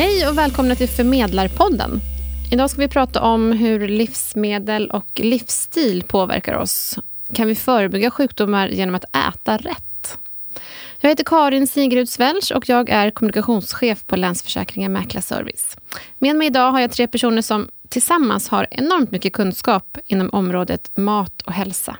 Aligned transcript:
Hej 0.00 0.28
och 0.28 0.38
välkomna 0.38 0.74
till 0.74 0.88
Förmedlarpodden. 0.88 2.00
Idag 2.52 2.70
ska 2.70 2.80
vi 2.80 2.88
prata 2.88 3.22
om 3.22 3.52
hur 3.52 3.88
livsmedel 3.88 4.90
och 4.90 5.06
livsstil 5.14 6.02
påverkar 6.02 6.54
oss. 6.54 6.98
Kan 7.34 7.46
vi 7.46 7.54
förebygga 7.54 8.10
sjukdomar 8.10 8.68
genom 8.68 8.94
att 8.94 9.04
äta 9.04 9.56
rätt? 9.56 10.18
Jag 11.00 11.10
heter 11.10 11.24
Karin 11.24 11.66
Sigrud 11.66 12.08
Svälch 12.08 12.52
och 12.54 12.68
jag 12.68 12.90
är 12.90 13.10
kommunikationschef 13.10 14.06
på 14.06 14.16
Länsförsäkringar 14.16 14.88
Mäklarservice. 14.88 15.76
Med 16.18 16.36
mig 16.36 16.46
idag 16.46 16.72
har 16.72 16.80
jag 16.80 16.92
tre 16.92 17.06
personer 17.06 17.42
som 17.42 17.68
tillsammans 17.88 18.48
har 18.48 18.66
enormt 18.70 19.10
mycket 19.10 19.32
kunskap 19.32 19.98
inom 20.06 20.30
området 20.32 20.90
mat 20.94 21.42
och 21.42 21.52
hälsa. 21.52 21.96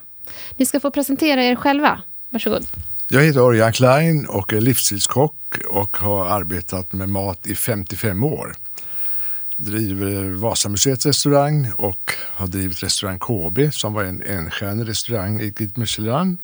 Ni 0.57 0.67
ska 0.67 0.81
få 0.81 0.91
presentera 0.91 1.45
er 1.45 1.57
själva. 1.57 2.01
Varsågod. 2.29 2.67
Jag 3.13 3.25
heter 3.25 3.41
Örjan 3.41 3.73
Klein 3.73 4.27
och 4.27 4.53
är 4.53 4.61
livsstilskock 4.61 5.59
och 5.69 5.97
har 5.97 6.27
arbetat 6.27 6.93
med 6.93 7.09
mat 7.09 7.47
i 7.47 7.55
55 7.55 8.25
år. 8.25 8.55
Driver 9.57 10.31
Vasamuseets 10.31 11.07
restaurang 11.07 11.73
och 11.77 12.13
har 12.33 12.47
drivit 12.47 12.83
restaurang 12.83 13.19
KB 13.19 13.73
som 13.73 13.93
var 13.93 14.05
en 14.05 14.23
enstjärnig 14.23 14.89
restaurang 14.89 15.41
i 15.41 15.51
Guide 15.51 15.79
Michelin. 15.79 16.39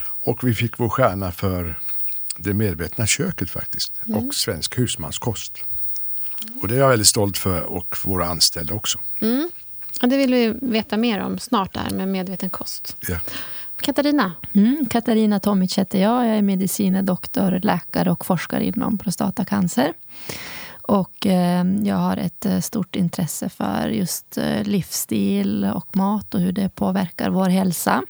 Och 0.00 0.48
vi 0.48 0.54
fick 0.54 0.78
vår 0.78 0.88
stjärna 0.88 1.32
för 1.32 1.80
det 2.36 2.54
medvetna 2.54 3.06
köket 3.06 3.50
faktiskt 3.50 3.92
mm. 4.06 4.18
och 4.18 4.34
svensk 4.34 4.78
husmanskost. 4.78 5.58
Och 6.62 6.68
det 6.68 6.74
är 6.74 6.78
jag 6.78 6.88
väldigt 6.88 7.08
stolt 7.08 7.38
för 7.38 7.62
och 7.62 7.96
för 7.96 8.08
våra 8.08 8.26
anställda 8.26 8.74
också. 8.74 8.98
Mm. 9.20 9.50
Och 10.02 10.08
det 10.08 10.16
vill 10.16 10.34
vi 10.34 10.54
veta 10.62 10.96
mer 10.96 11.20
om 11.20 11.38
snart, 11.38 11.74
där 11.74 11.90
med 11.90 12.08
medveten 12.08 12.50
kost. 12.50 12.96
Ja. 13.00 13.18
Katarina? 13.84 14.32
Mm, 14.52 14.86
Katarina 14.90 15.40
Tomic 15.40 15.78
heter 15.78 16.02
jag. 16.02 16.26
Jag 16.26 16.36
är 16.36 16.42
medicinedoktor, 16.42 17.60
läkare 17.62 18.10
och 18.10 18.26
forskare 18.26 18.64
inom 18.64 18.98
prostatacancer. 18.98 19.92
Och 20.82 21.26
eh, 21.26 21.64
jag 21.82 21.96
har 21.96 22.16
ett 22.16 22.46
eh, 22.46 22.60
stort 22.60 22.96
intresse 22.96 23.48
för 23.48 23.88
just 23.88 24.38
eh, 24.38 24.62
livsstil 24.62 25.64
och 25.64 25.96
mat 25.96 26.34
och 26.34 26.40
hur 26.40 26.52
det 26.52 26.68
påverkar 26.68 27.30
vår 27.30 27.48
hälsa. 27.48 28.02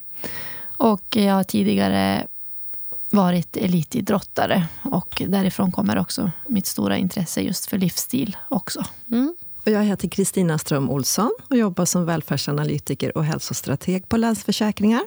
Och 0.77 1.17
jag 1.17 1.35
har 1.35 1.45
tidigare 1.45 2.27
varit 3.11 3.57
elitidrottare 3.57 4.67
och 4.83 5.23
därifrån 5.29 5.73
kommer 5.73 5.99
också 5.99 6.31
mitt 6.49 6.67
stora 6.67 6.97
intresse 6.97 7.41
just 7.41 7.67
för 7.67 7.79
livsstil 7.79 8.37
också. 8.49 8.85
Mm. 9.11 9.37
Och 9.65 9.71
jag 9.71 9.85
heter 9.85 10.09
Kristina 10.09 10.59
Ström 10.59 10.91
Olsson 10.91 11.33
och 11.51 11.57
jobbar 11.57 11.85
som 11.85 12.05
välfärdsanalytiker 12.05 13.19
och 13.19 13.25
hälsostrateg 13.25 14.09
på 14.09 14.17
Länsförsäkringar. 14.17 15.03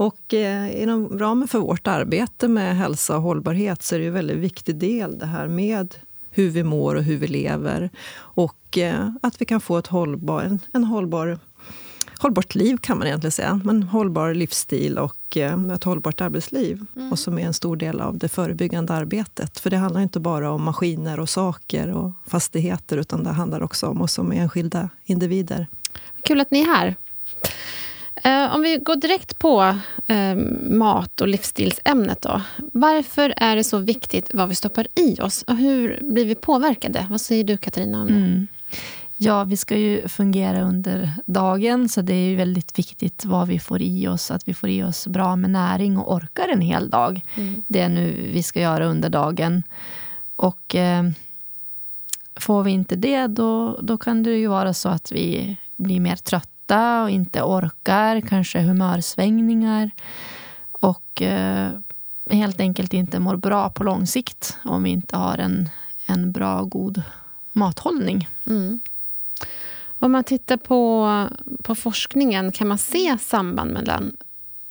Och 0.00 0.34
eh, 0.34 0.82
inom 0.82 1.18
ramen 1.18 1.48
för 1.48 1.58
vårt 1.58 1.86
arbete 1.86 2.48
med 2.48 2.76
hälsa 2.76 3.16
och 3.16 3.22
hållbarhet 3.22 3.82
så 3.82 3.94
är 3.94 3.98
det 3.98 4.06
en 4.06 4.12
väldigt 4.12 4.36
viktig 4.36 4.76
del 4.76 5.18
det 5.18 5.26
här 5.26 5.48
med 5.48 5.94
hur 6.30 6.50
vi 6.50 6.62
mår 6.62 6.94
och 6.94 7.02
hur 7.02 7.16
vi 7.16 7.26
lever. 7.26 7.90
Och 8.16 8.78
eh, 8.78 9.08
att 9.22 9.40
vi 9.40 9.44
kan 9.44 9.60
få 9.60 9.78
ett 9.78 9.86
hållbar, 9.86 10.42
en, 10.42 10.60
en 10.72 10.84
hållbar 10.84 11.38
hållbart 12.18 12.54
liv 12.54 12.76
kan 12.76 12.98
man 12.98 13.06
egentligen 13.06 13.32
säga. 13.32 13.60
Men 13.64 13.82
hållbar 13.82 14.34
livsstil 14.34 14.98
och 14.98 15.36
eh, 15.36 15.64
ett 15.74 15.84
hållbart 15.84 16.20
arbetsliv. 16.20 16.86
Mm. 16.96 17.12
Och 17.12 17.18
som 17.18 17.38
är 17.38 17.46
en 17.46 17.54
stor 17.54 17.76
del 17.76 18.00
av 18.00 18.18
det 18.18 18.28
förebyggande 18.28 18.92
arbetet. 18.92 19.58
För 19.58 19.70
det 19.70 19.76
handlar 19.76 20.00
inte 20.00 20.20
bara 20.20 20.50
om 20.50 20.62
maskiner 20.62 21.20
och 21.20 21.28
saker 21.28 21.90
och 21.90 22.12
fastigheter 22.26 22.96
utan 22.96 23.24
det 23.24 23.30
handlar 23.30 23.62
också 23.62 23.86
om 23.86 24.02
oss 24.02 24.12
som 24.12 24.32
enskilda 24.32 24.88
individer. 25.04 25.66
Kul 26.22 26.40
att 26.40 26.50
ni 26.50 26.60
är 26.60 26.66
här. 26.66 26.96
Uh, 28.26 28.54
om 28.54 28.62
vi 28.62 28.76
går 28.76 28.96
direkt 28.96 29.38
på 29.38 29.62
uh, 30.10 30.34
mat 30.70 31.20
och 31.20 31.28
livsstilsämnet. 31.28 32.22
Då. 32.22 32.42
Varför 32.72 33.34
är 33.36 33.56
det 33.56 33.64
så 33.64 33.78
viktigt 33.78 34.30
vad 34.34 34.48
vi 34.48 34.54
stoppar 34.54 34.86
i 34.94 35.20
oss? 35.20 35.42
Och 35.42 35.56
hur 35.56 35.98
blir 36.02 36.24
vi 36.24 36.34
påverkade? 36.34 37.06
Vad 37.10 37.20
säger 37.20 37.44
du, 37.44 37.56
Katarina? 37.56 38.00
om 38.00 38.06
det? 38.06 38.14
Mm. 38.14 38.46
Ja, 39.16 39.44
vi 39.44 39.56
ska 39.56 39.76
ju 39.76 40.08
fungera 40.08 40.62
under 40.62 41.12
dagen, 41.26 41.88
så 41.88 42.02
det 42.02 42.14
är 42.14 42.36
väldigt 42.36 42.78
viktigt 42.78 43.24
vad 43.24 43.48
vi 43.48 43.58
får 43.58 43.82
i 43.82 44.08
oss. 44.08 44.30
Att 44.30 44.48
vi 44.48 44.54
får 44.54 44.68
i 44.68 44.82
oss 44.82 45.06
bra 45.06 45.36
med 45.36 45.50
näring 45.50 45.98
och 45.98 46.14
orkar 46.14 46.48
en 46.48 46.60
hel 46.60 46.90
dag. 46.90 47.20
Mm. 47.34 47.62
Det 47.66 47.80
är 47.80 47.88
nu 47.88 48.30
vi 48.32 48.42
ska 48.42 48.60
göra 48.60 48.86
under 48.86 49.08
dagen. 49.08 49.62
Och 50.36 50.74
eh, 50.74 51.04
får 52.36 52.62
vi 52.62 52.70
inte 52.70 52.96
det, 52.96 53.26
då, 53.26 53.78
då 53.82 53.98
kan 53.98 54.22
det 54.22 54.30
ju 54.30 54.46
vara 54.46 54.74
så 54.74 54.88
att 54.88 55.12
vi 55.12 55.56
blir 55.76 56.00
mer 56.00 56.16
trötta 56.16 56.49
och 56.76 57.10
inte 57.10 57.42
orkar. 57.42 58.20
Kanske 58.20 58.60
humörsvängningar. 58.60 59.90
Och 60.72 61.22
eh, 61.22 61.70
helt 62.30 62.60
enkelt 62.60 62.94
inte 62.94 63.20
mår 63.20 63.36
bra 63.36 63.70
på 63.70 63.84
lång 63.84 64.06
sikt 64.06 64.58
om 64.64 64.82
vi 64.82 64.90
inte 64.90 65.16
har 65.16 65.38
en, 65.38 65.68
en 66.06 66.32
bra, 66.32 66.62
god 66.64 67.02
mathållning. 67.52 68.28
Mm. 68.46 68.80
Om 69.98 70.12
man 70.12 70.24
tittar 70.24 70.56
på, 70.56 71.28
på 71.62 71.74
forskningen, 71.74 72.52
kan 72.52 72.68
man 72.68 72.78
se 72.78 73.18
samband 73.18 73.72
mellan, 73.72 74.16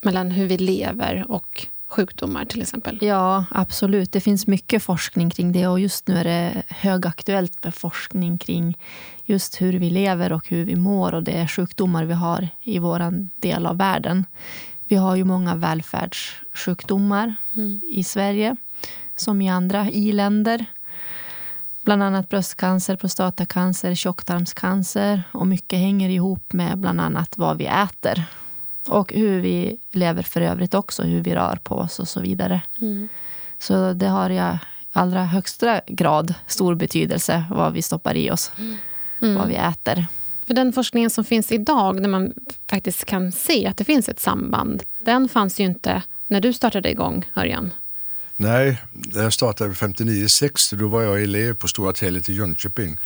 mellan 0.02 0.32
hur 0.32 0.48
vi 0.48 0.58
lever 0.58 1.26
och 1.30 1.68
sjukdomar 1.90 2.46
till 2.46 2.62
exempel? 2.62 2.98
Ja, 3.02 3.46
absolut. 3.52 4.12
Det 4.12 4.22
finns 4.22 4.48
mycket 4.48 4.84
forskning 4.84 5.30
kring 5.30 5.52
det 5.52 5.68
och 5.68 5.80
just 5.80 6.08
nu 6.08 6.16
är 6.16 6.24
det 6.24 6.64
högaktuellt 6.68 7.64
med 7.64 7.76
forskning 7.76 8.38
kring 8.38 8.78
just 9.26 9.62
hur 9.62 9.74
vi 9.74 9.90
lever 9.90 10.32
och 10.32 10.50
hur 10.50 10.66
vi 10.66 10.76
mår 10.76 11.14
och 11.14 11.24
det 11.24 11.48
sjukdomar 11.48 12.06
vi 12.06 12.14
har 12.14 12.48
i 12.62 12.80
vår 12.80 13.28
del 13.42 13.66
av 13.66 13.78
världen. 13.78 14.26
Vi 14.88 14.96
har 14.96 15.16
ju 15.16 15.24
många 15.24 15.56
välfärdssjukdomar 15.56 17.36
mm. 17.56 17.82
i 17.84 18.04
Sverige 18.04 18.56
som 19.16 19.42
i 19.42 19.50
andra 19.50 19.90
i-länder. 19.90 20.66
Bland 21.82 22.04
annat 22.04 22.30
bröstcancer, 22.30 22.96
prostatacancer, 22.96 23.96
tjocktarmscancer. 23.96 25.24
Och 25.32 25.48
mycket 25.48 25.80
hänger 25.80 26.10
ihop 26.10 26.54
med 26.54 26.78
bland 26.78 27.02
annat 27.02 27.38
vad 27.38 27.58
vi 27.58 27.66
äter. 27.66 28.24
Och 28.90 29.14
hur 29.14 29.42
vi 29.42 29.78
lever 29.92 30.24
för 30.24 30.42
övrigt 30.42 30.74
också, 30.74 31.04
hur 31.04 31.22
vi 31.22 31.36
rör 31.36 31.60
på 31.64 31.76
oss 31.76 32.00
och 32.00 32.08
så 32.08 32.22
vidare. 32.22 32.62
Mm. 32.82 33.10
Så 33.60 33.94
det 33.94 34.08
har 34.08 34.30
i 34.30 34.58
allra 34.92 35.26
högsta 35.26 35.82
grad 35.88 36.34
stor 36.48 36.76
betydelse 36.76 37.46
vad 37.52 37.74
vi 37.74 37.82
stoppar 37.82 38.16
i 38.16 38.32
oss. 38.32 38.52
Mm. 39.22 39.36
Vad 39.36 39.48
vi 39.48 39.56
äter. 39.56 40.08
För 40.46 40.54
den 40.54 40.74
forskningen 40.74 41.10
som 41.10 41.24
finns 41.24 41.52
idag, 41.52 42.02
där 42.02 42.10
man 42.10 42.34
faktiskt 42.70 43.06
kan 43.06 43.32
se 43.32 43.68
att 43.68 43.78
det 43.78 43.84
finns 43.84 44.10
ett 44.10 44.20
samband, 44.20 44.84
den 45.00 45.30
fanns 45.30 45.60
ju 45.60 45.64
inte 45.64 46.04
när 46.28 46.42
du 46.42 46.54
startade 46.54 46.92
igång, 46.92 47.26
Örjan. 47.36 47.72
Nej, 48.36 48.82
jag 49.14 49.34
startade 49.34 49.74
59-60. 49.74 50.76
Då 50.76 50.88
var 50.88 51.02
jag 51.02 51.24
elev 51.24 51.54
på 51.54 51.68
Stora 51.68 51.88
hotellet 51.88 52.30
i 52.30 52.34
Jönköping. 52.34 52.98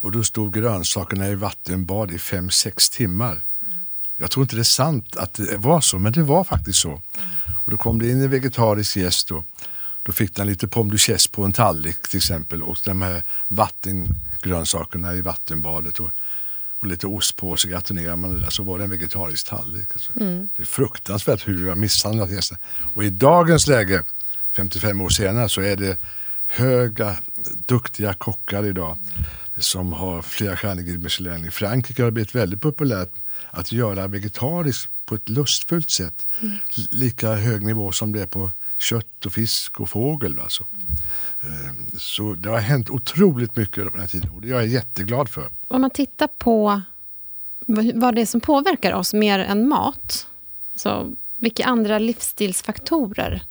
Och 0.00 0.12
då 0.12 0.22
stod 0.22 0.54
grönsakerna 0.54 1.28
i 1.28 1.34
vattenbad 1.34 2.10
i 2.10 2.16
5-6 2.16 2.96
timmar. 2.96 3.40
Jag 4.20 4.30
tror 4.30 4.42
inte 4.42 4.56
det 4.56 4.62
är 4.62 4.64
sant 4.64 5.16
att 5.16 5.34
det 5.34 5.56
var 5.56 5.80
så, 5.80 5.98
men 5.98 6.12
det 6.12 6.22
var 6.22 6.44
faktiskt 6.44 6.78
så. 6.78 7.02
Och 7.64 7.70
då 7.70 7.76
kom 7.76 7.98
det 7.98 8.10
in 8.10 8.22
en 8.22 8.30
vegetarisk 8.30 8.96
gäst. 8.96 9.28
Då, 9.28 9.44
då 10.02 10.12
fick 10.12 10.34
den 10.34 10.46
lite 10.46 10.68
pommes 10.68 10.92
duchesse 10.92 11.30
på 11.30 11.44
en 11.44 11.52
tallrik 11.52 12.08
till 12.08 12.16
exempel 12.16 12.62
och 12.62 12.78
de 12.84 13.02
här 13.02 13.22
vattengrönsakerna 13.48 15.14
i 15.14 15.20
vattenbadet. 15.20 16.00
Och, 16.00 16.10
och 16.78 16.86
lite 16.86 17.06
ost 17.06 17.36
på 17.36 17.56
så 17.56 17.68
gratinerar 17.68 18.16
man 18.16 18.34
det 18.34 18.40
där 18.40 18.50
så 18.50 18.62
var 18.62 18.78
det 18.78 18.84
en 18.84 18.90
vegetarisk 18.90 19.48
tallrik. 19.48 19.86
Alltså. 19.92 20.20
Mm. 20.20 20.48
Det 20.56 20.62
är 20.62 20.66
fruktansvärt 20.66 21.48
hur 21.48 21.62
vi 21.62 21.68
har 21.68 21.76
misshandlat 21.76 22.30
gästen. 22.30 22.58
Och 22.94 23.04
i 23.04 23.10
dagens 23.10 23.66
läge 23.66 24.02
55 24.50 25.00
år 25.00 25.08
senare 25.08 25.48
så 25.48 25.60
är 25.60 25.76
det 25.76 25.98
höga, 26.46 27.16
duktiga 27.66 28.14
kockar 28.14 28.64
idag 28.64 28.96
som 29.56 29.92
har 29.92 30.22
flera 30.22 30.56
stjärnor 30.56 30.84
i 30.84 30.98
Michelin. 30.98 31.44
I 31.44 31.50
Frankrike 31.50 32.02
har 32.02 32.06
det 32.06 32.12
blivit 32.12 32.34
väldigt 32.34 32.60
populärt 32.60 33.10
att 33.50 33.72
göra 33.72 34.06
vegetariskt 34.06 34.92
på 35.04 35.14
ett 35.14 35.28
lustfullt 35.28 35.90
sätt. 35.90 36.26
Mm. 36.40 36.56
Lika 36.90 37.34
hög 37.34 37.66
nivå 37.66 37.92
som 37.92 38.12
det 38.12 38.22
är 38.22 38.26
på 38.26 38.50
kött 38.78 39.26
och 39.26 39.32
fisk 39.32 39.80
och 39.80 39.90
fågel. 39.90 40.40
Alltså. 40.40 40.64
Mm. 41.42 41.76
Så 41.96 42.34
det 42.34 42.50
har 42.50 42.58
hänt 42.58 42.90
otroligt 42.90 43.56
mycket 43.56 43.78
under 43.78 43.90
den 43.90 44.00
här 44.00 44.08
tiden 44.08 44.30
och 44.30 44.40
det 44.40 44.48
är 44.48 44.52
jag 44.52 44.66
jätteglad 44.66 45.28
för. 45.28 45.50
Om 45.68 45.80
man 45.80 45.90
tittar 45.90 46.26
på 46.26 46.82
vad 47.94 48.14
det 48.14 48.20
är 48.20 48.26
som 48.26 48.40
påverkar 48.40 48.92
oss 48.92 49.14
mer 49.14 49.38
än 49.38 49.68
mat. 49.68 50.26
Så 50.74 51.12
vilka 51.36 51.64
andra 51.64 51.98
livsstilsfaktorer 51.98 53.42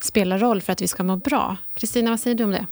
spelar 0.00 0.38
roll 0.38 0.62
för 0.62 0.72
att 0.72 0.80
vi 0.80 0.88
ska 0.88 1.02
må 1.02 1.16
bra. 1.16 1.56
Kristina, 1.74 2.10
vad 2.10 2.20
säger 2.20 2.36
du 2.36 2.44
om 2.44 2.50
det? 2.50 2.66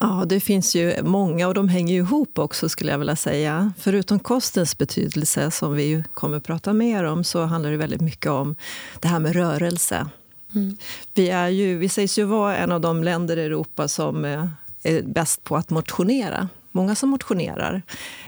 Ja, 0.00 0.24
det 0.26 0.40
finns 0.40 0.74
ju 0.74 1.02
många 1.02 1.48
och 1.48 1.54
de 1.54 1.68
hänger 1.68 1.94
ihop 1.94 2.38
också 2.38 2.68
skulle 2.68 2.90
jag 2.90 2.98
vilja 2.98 3.16
säga. 3.16 3.72
Förutom 3.78 4.18
kostens 4.18 4.78
betydelse, 4.78 5.50
som 5.50 5.74
vi 5.74 6.04
kommer 6.14 6.36
att 6.36 6.44
prata 6.44 6.72
mer 6.72 7.04
om, 7.04 7.24
så 7.24 7.44
handlar 7.44 7.70
det 7.70 7.76
väldigt 7.76 8.00
mycket 8.00 8.30
om 8.30 8.56
det 9.00 9.08
här 9.08 9.18
med 9.18 9.32
rörelse. 9.32 10.06
Mm. 10.54 10.76
Vi, 11.14 11.28
är 11.28 11.48
ju, 11.48 11.78
vi 11.78 11.88
sägs 11.88 12.18
ju 12.18 12.24
vara 12.24 12.56
en 12.56 12.72
av 12.72 12.80
de 12.80 13.04
länder 13.04 13.36
i 13.36 13.44
Europa 13.44 13.88
som 13.88 14.24
är 14.24 15.02
bäst 15.02 15.44
på 15.44 15.56
att 15.56 15.70
motionera. 15.70 16.48
Många 16.72 16.94
som 16.94 17.08
motionerar. 17.08 17.82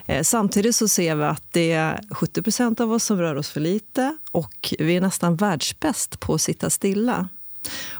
Eh, 0.06 0.22
samtidigt 0.22 0.76
så 0.76 0.88
ser 0.88 1.14
vi 1.14 1.24
att 1.24 1.44
det 1.50 1.72
är 1.72 2.00
70% 2.10 2.80
av 2.80 2.92
oss 2.92 3.04
som 3.04 3.18
rör 3.18 3.36
oss 3.36 3.50
för 3.50 3.60
lite 3.60 4.16
och 4.30 4.74
vi 4.78 4.96
är 4.96 5.00
nästan 5.00 5.36
världsbäst 5.36 6.20
på 6.20 6.34
att 6.34 6.40
sitta 6.40 6.70
stilla. 6.70 7.28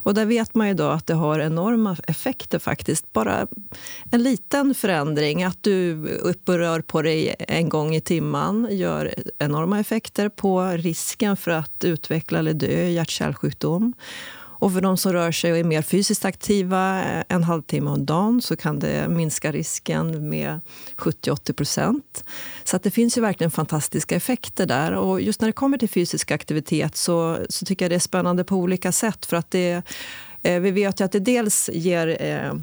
Och 0.02 0.14
där 0.14 0.26
vet 0.26 0.54
man 0.54 0.68
ju 0.68 0.74
då 0.74 0.88
att 0.88 1.06
det 1.06 1.14
har 1.14 1.38
enorma 1.38 1.96
effekter 2.06 2.58
faktiskt. 2.58 3.12
Bara 3.12 3.46
en 4.10 4.22
liten 4.22 4.74
förändring, 4.74 5.44
att 5.44 5.62
du 5.62 6.08
upp 6.08 6.48
och 6.48 6.58
rör 6.58 6.80
på 6.80 7.02
dig 7.02 7.34
en 7.38 7.68
gång 7.68 7.94
i 7.94 8.00
timmen 8.00 8.68
gör 8.70 9.14
enorma 9.38 9.80
effekter 9.80 10.28
på 10.28 10.62
risken 10.62 11.36
för 11.36 11.50
att 11.50 11.84
utveckla 11.84 12.38
eller 12.38 12.54
dö 12.54 12.66
i 12.66 12.92
hjärt-kärlsjukdom. 12.94 13.94
Och 14.60 14.72
för 14.72 14.80
de 14.80 14.96
som 14.96 15.12
rör 15.12 15.32
sig 15.32 15.52
och 15.52 15.58
är 15.58 15.64
mer 15.64 15.82
fysiskt 15.82 16.24
aktiva 16.24 17.04
eh, 17.04 17.24
en 17.28 17.44
halvtimme 17.44 17.90
om 17.90 18.06
dagen 18.06 18.42
så 18.42 18.56
kan 18.56 18.78
det 18.78 19.08
minska 19.08 19.52
risken 19.52 20.28
med 20.28 20.60
70-80 20.96 21.52
procent. 21.52 22.24
Så 22.64 22.76
att 22.76 22.82
det 22.82 22.90
finns 22.90 23.18
ju 23.18 23.20
verkligen 23.20 23.50
fantastiska 23.50 24.16
effekter 24.16 24.66
där. 24.66 24.92
Och 24.92 25.20
just 25.20 25.40
när 25.40 25.48
det 25.48 25.52
kommer 25.52 25.78
till 25.78 25.88
fysisk 25.88 26.30
aktivitet 26.30 26.96
så, 26.96 27.38
så 27.48 27.66
tycker 27.66 27.84
jag 27.84 27.90
det 27.90 27.94
är 27.94 27.98
spännande 28.00 28.44
på 28.44 28.56
olika 28.56 28.92
sätt. 28.92 29.26
För 29.26 29.36
att 29.36 29.50
det 29.50 29.82
eh, 30.42 30.60
vi 30.60 30.70
vet 30.70 31.00
ju 31.00 31.04
att 31.04 31.12
det 31.12 31.20
dels 31.20 31.70
ger 31.72 32.22
eh, 32.22 32.54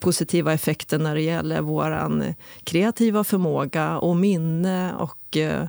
positiva 0.00 0.52
effekter 0.52 0.98
när 0.98 1.14
det 1.14 1.22
gäller 1.22 1.60
vår 1.60 2.34
kreativa 2.64 3.24
förmåga 3.24 3.98
och 3.98 4.16
minne 4.16 4.94
och 4.94 5.36
eh, 5.36 5.66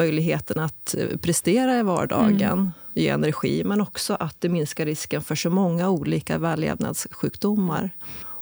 möjligheten 0.00 0.58
att 0.58 0.94
prestera 1.22 1.78
i 1.78 1.82
vardagen. 1.82 2.42
Mm 2.42 2.70
ge 2.94 3.08
energi 3.08 3.64
men 3.64 3.80
också 3.80 4.14
att 4.20 4.40
det 4.40 4.48
minskar 4.48 4.86
risken 4.86 5.22
för 5.22 5.34
så 5.34 5.50
många 5.50 5.88
olika 5.88 6.38
vällevnadssjukdomar. 6.38 7.90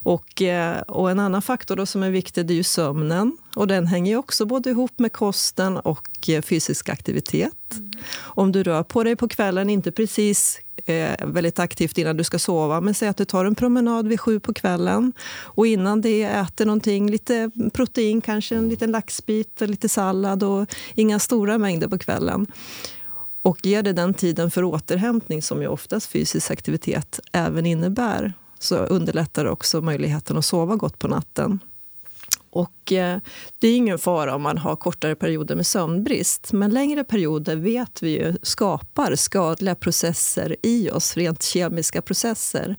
Och, 0.02 0.42
eh, 0.42 0.80
och 0.80 1.10
en 1.10 1.18
annan 1.18 1.42
faktor 1.42 1.76
då 1.76 1.86
som 1.86 2.02
är 2.02 2.10
viktig 2.10 2.50
är 2.50 2.54
ju 2.54 2.62
sömnen. 2.62 3.36
Och 3.56 3.66
den 3.66 3.86
hänger 3.86 4.16
också 4.16 4.46
både 4.46 4.70
ihop 4.70 4.98
med 4.98 5.12
kosten 5.12 5.76
och 5.76 6.28
eh, 6.28 6.42
fysisk 6.42 6.88
aktivitet. 6.88 7.52
Mm. 7.72 7.90
Om 8.18 8.52
du 8.52 8.62
rör 8.62 8.82
på 8.82 9.04
dig 9.04 9.16
på 9.16 9.28
kvällen, 9.28 9.70
inte 9.70 9.92
precis 9.92 10.58
eh, 10.58 10.62
Eh, 10.86 11.26
väldigt 11.26 11.58
aktivt 11.58 11.98
innan 11.98 12.16
du 12.16 12.24
ska 12.24 12.38
sova 12.38 12.80
men 12.80 12.94
säg 12.94 13.08
att 13.08 13.16
du 13.16 13.24
tar 13.24 13.44
en 13.44 13.54
promenad 13.54 14.08
vid 14.08 14.20
sju 14.20 14.40
på 14.40 14.54
kvällen 14.54 15.12
och 15.42 15.66
innan 15.66 16.00
det 16.00 16.22
äter 16.22 16.66
någonting, 16.66 17.10
lite 17.10 17.50
protein, 17.72 18.20
kanske 18.20 18.56
en 18.56 18.68
liten 18.68 18.90
laxbit, 18.90 19.60
lite 19.60 19.88
sallad 19.88 20.42
och 20.42 20.74
inga 20.94 21.18
stora 21.18 21.58
mängder 21.58 21.88
på 21.88 21.98
kvällen 21.98 22.46
och 23.42 23.66
ger 23.66 23.82
det 23.82 23.92
den 23.92 24.14
tiden 24.14 24.50
för 24.50 24.64
återhämtning 24.64 25.42
som 25.42 25.62
ju 25.62 25.68
oftast 25.68 26.06
fysisk 26.06 26.50
aktivitet 26.50 27.20
även 27.32 27.66
innebär 27.66 28.32
så 28.58 28.76
underlättar 28.76 29.44
det 29.44 29.50
också 29.50 29.80
möjligheten 29.80 30.38
att 30.38 30.44
sova 30.44 30.76
gott 30.76 30.98
på 30.98 31.08
natten. 31.08 31.60
Och 32.50 32.92
eh, 32.92 33.18
det 33.58 33.68
är 33.68 33.76
ingen 33.76 33.98
fara 33.98 34.34
om 34.34 34.42
man 34.42 34.58
har 34.58 34.76
kortare 34.76 35.14
perioder 35.14 35.56
med 35.56 35.66
sömnbrist. 35.66 36.52
Men 36.52 36.70
längre 36.70 37.04
perioder 37.04 37.56
vet 37.56 38.02
vi 38.02 38.10
ju 38.10 38.36
skapar 38.42 39.14
skadliga 39.14 39.74
processer 39.74 40.56
i 40.62 40.90
oss, 40.90 41.16
rent 41.16 41.42
kemiska 41.42 42.02
processer. 42.02 42.76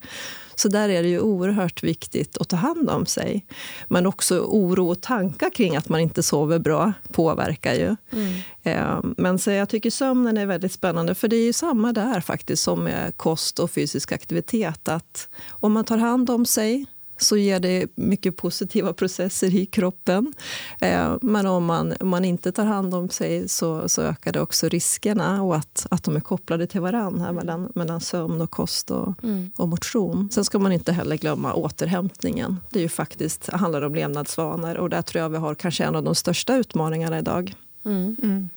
Så 0.56 0.68
där 0.68 0.90
är 0.90 1.04
det 1.04 1.10
ju 1.10 1.20
oerhört 1.20 1.84
viktigt 1.84 2.38
att 2.38 2.50
ta 2.50 2.56
hand 2.56 2.90
om 2.90 3.06
sig. 3.06 3.46
Men 3.88 4.06
också 4.06 4.40
oro 4.40 4.90
och 4.90 5.02
tankar 5.02 5.50
kring 5.50 5.76
att 5.76 5.90
man 5.90 6.00
inte 6.00 6.24
sover 6.24 6.60
bra 6.60 6.94
påverkar 7.12 7.74
ju. 7.74 7.96
Mm. 8.12 8.34
Eh, 8.64 9.12
men 9.18 9.40
så 9.40 9.52
jag 9.52 9.70
tycker 9.70 9.90
sömnen 9.90 10.38
är 10.38 10.46
väldigt 10.46 10.72
spännande, 10.72 11.16
för 11.16 11.28
det 11.28 11.36
är 11.36 11.46
ju 11.46 11.54
samma 11.54 11.94
där 11.94 12.22
faktiskt 12.22 12.64
som 12.64 12.84
med 12.84 13.18
kost 13.18 13.60
och 13.60 13.72
fysisk 13.72 14.12
aktivitet. 14.12 14.88
Att 14.88 15.30
om 15.50 15.74
man 15.74 15.84
tar 15.84 15.98
hand 15.98 16.30
om 16.30 16.46
sig 16.46 16.86
så 17.20 17.38
ger 17.38 17.60
det 17.60 17.88
mycket 17.96 18.38
positiva 18.38 18.94
processer 18.94 19.56
i 19.56 19.66
kroppen. 19.66 20.34
Eh, 20.82 21.16
men 21.22 21.46
om 21.46 21.66
man, 21.66 21.94
om 22.00 22.08
man 22.08 22.26
inte 22.26 22.52
tar 22.52 22.66
hand 22.66 22.96
om 22.96 23.10
sig 23.10 23.50
så, 23.50 23.90
så 23.90 24.02
ökar 24.02 24.32
det 24.32 24.42
också 24.42 24.68
riskerna 24.68 25.44
och 25.44 25.56
att, 25.56 25.88
att 25.92 26.04
de 26.04 26.16
är 26.16 26.20
kopplade 26.20 26.68
till 26.68 26.82
varandra 26.82 27.32
mellan, 27.32 27.72
mellan 27.76 28.02
sömn 28.02 28.42
och 28.42 28.52
kost 28.52 28.92
och, 28.92 29.24
mm. 29.24 29.52
och 29.56 29.68
motion. 29.68 30.30
Sen 30.32 30.46
ska 30.46 30.60
man 30.60 30.72
inte 30.72 30.92
heller 30.92 31.18
glömma 31.18 31.54
återhämtningen. 31.54 32.58
Det 32.70 32.80
är 32.80 32.84
ju 32.84 32.90
faktiskt, 32.90 33.50
handlar 33.50 33.82
om 33.82 33.96
levnadsvanor 33.96 34.78
och 34.78 34.90
där 34.90 35.02
tror 35.02 35.22
jag 35.22 35.30
vi 35.30 35.38
har 35.38 35.56
kanske 35.56 35.84
en 35.84 35.96
av 35.96 36.04
de 36.04 36.16
största 36.16 36.56
utmaningarna 36.56 37.20
idag. 37.20 37.56
Mm. 37.86 38.16
Mm. 38.24 38.50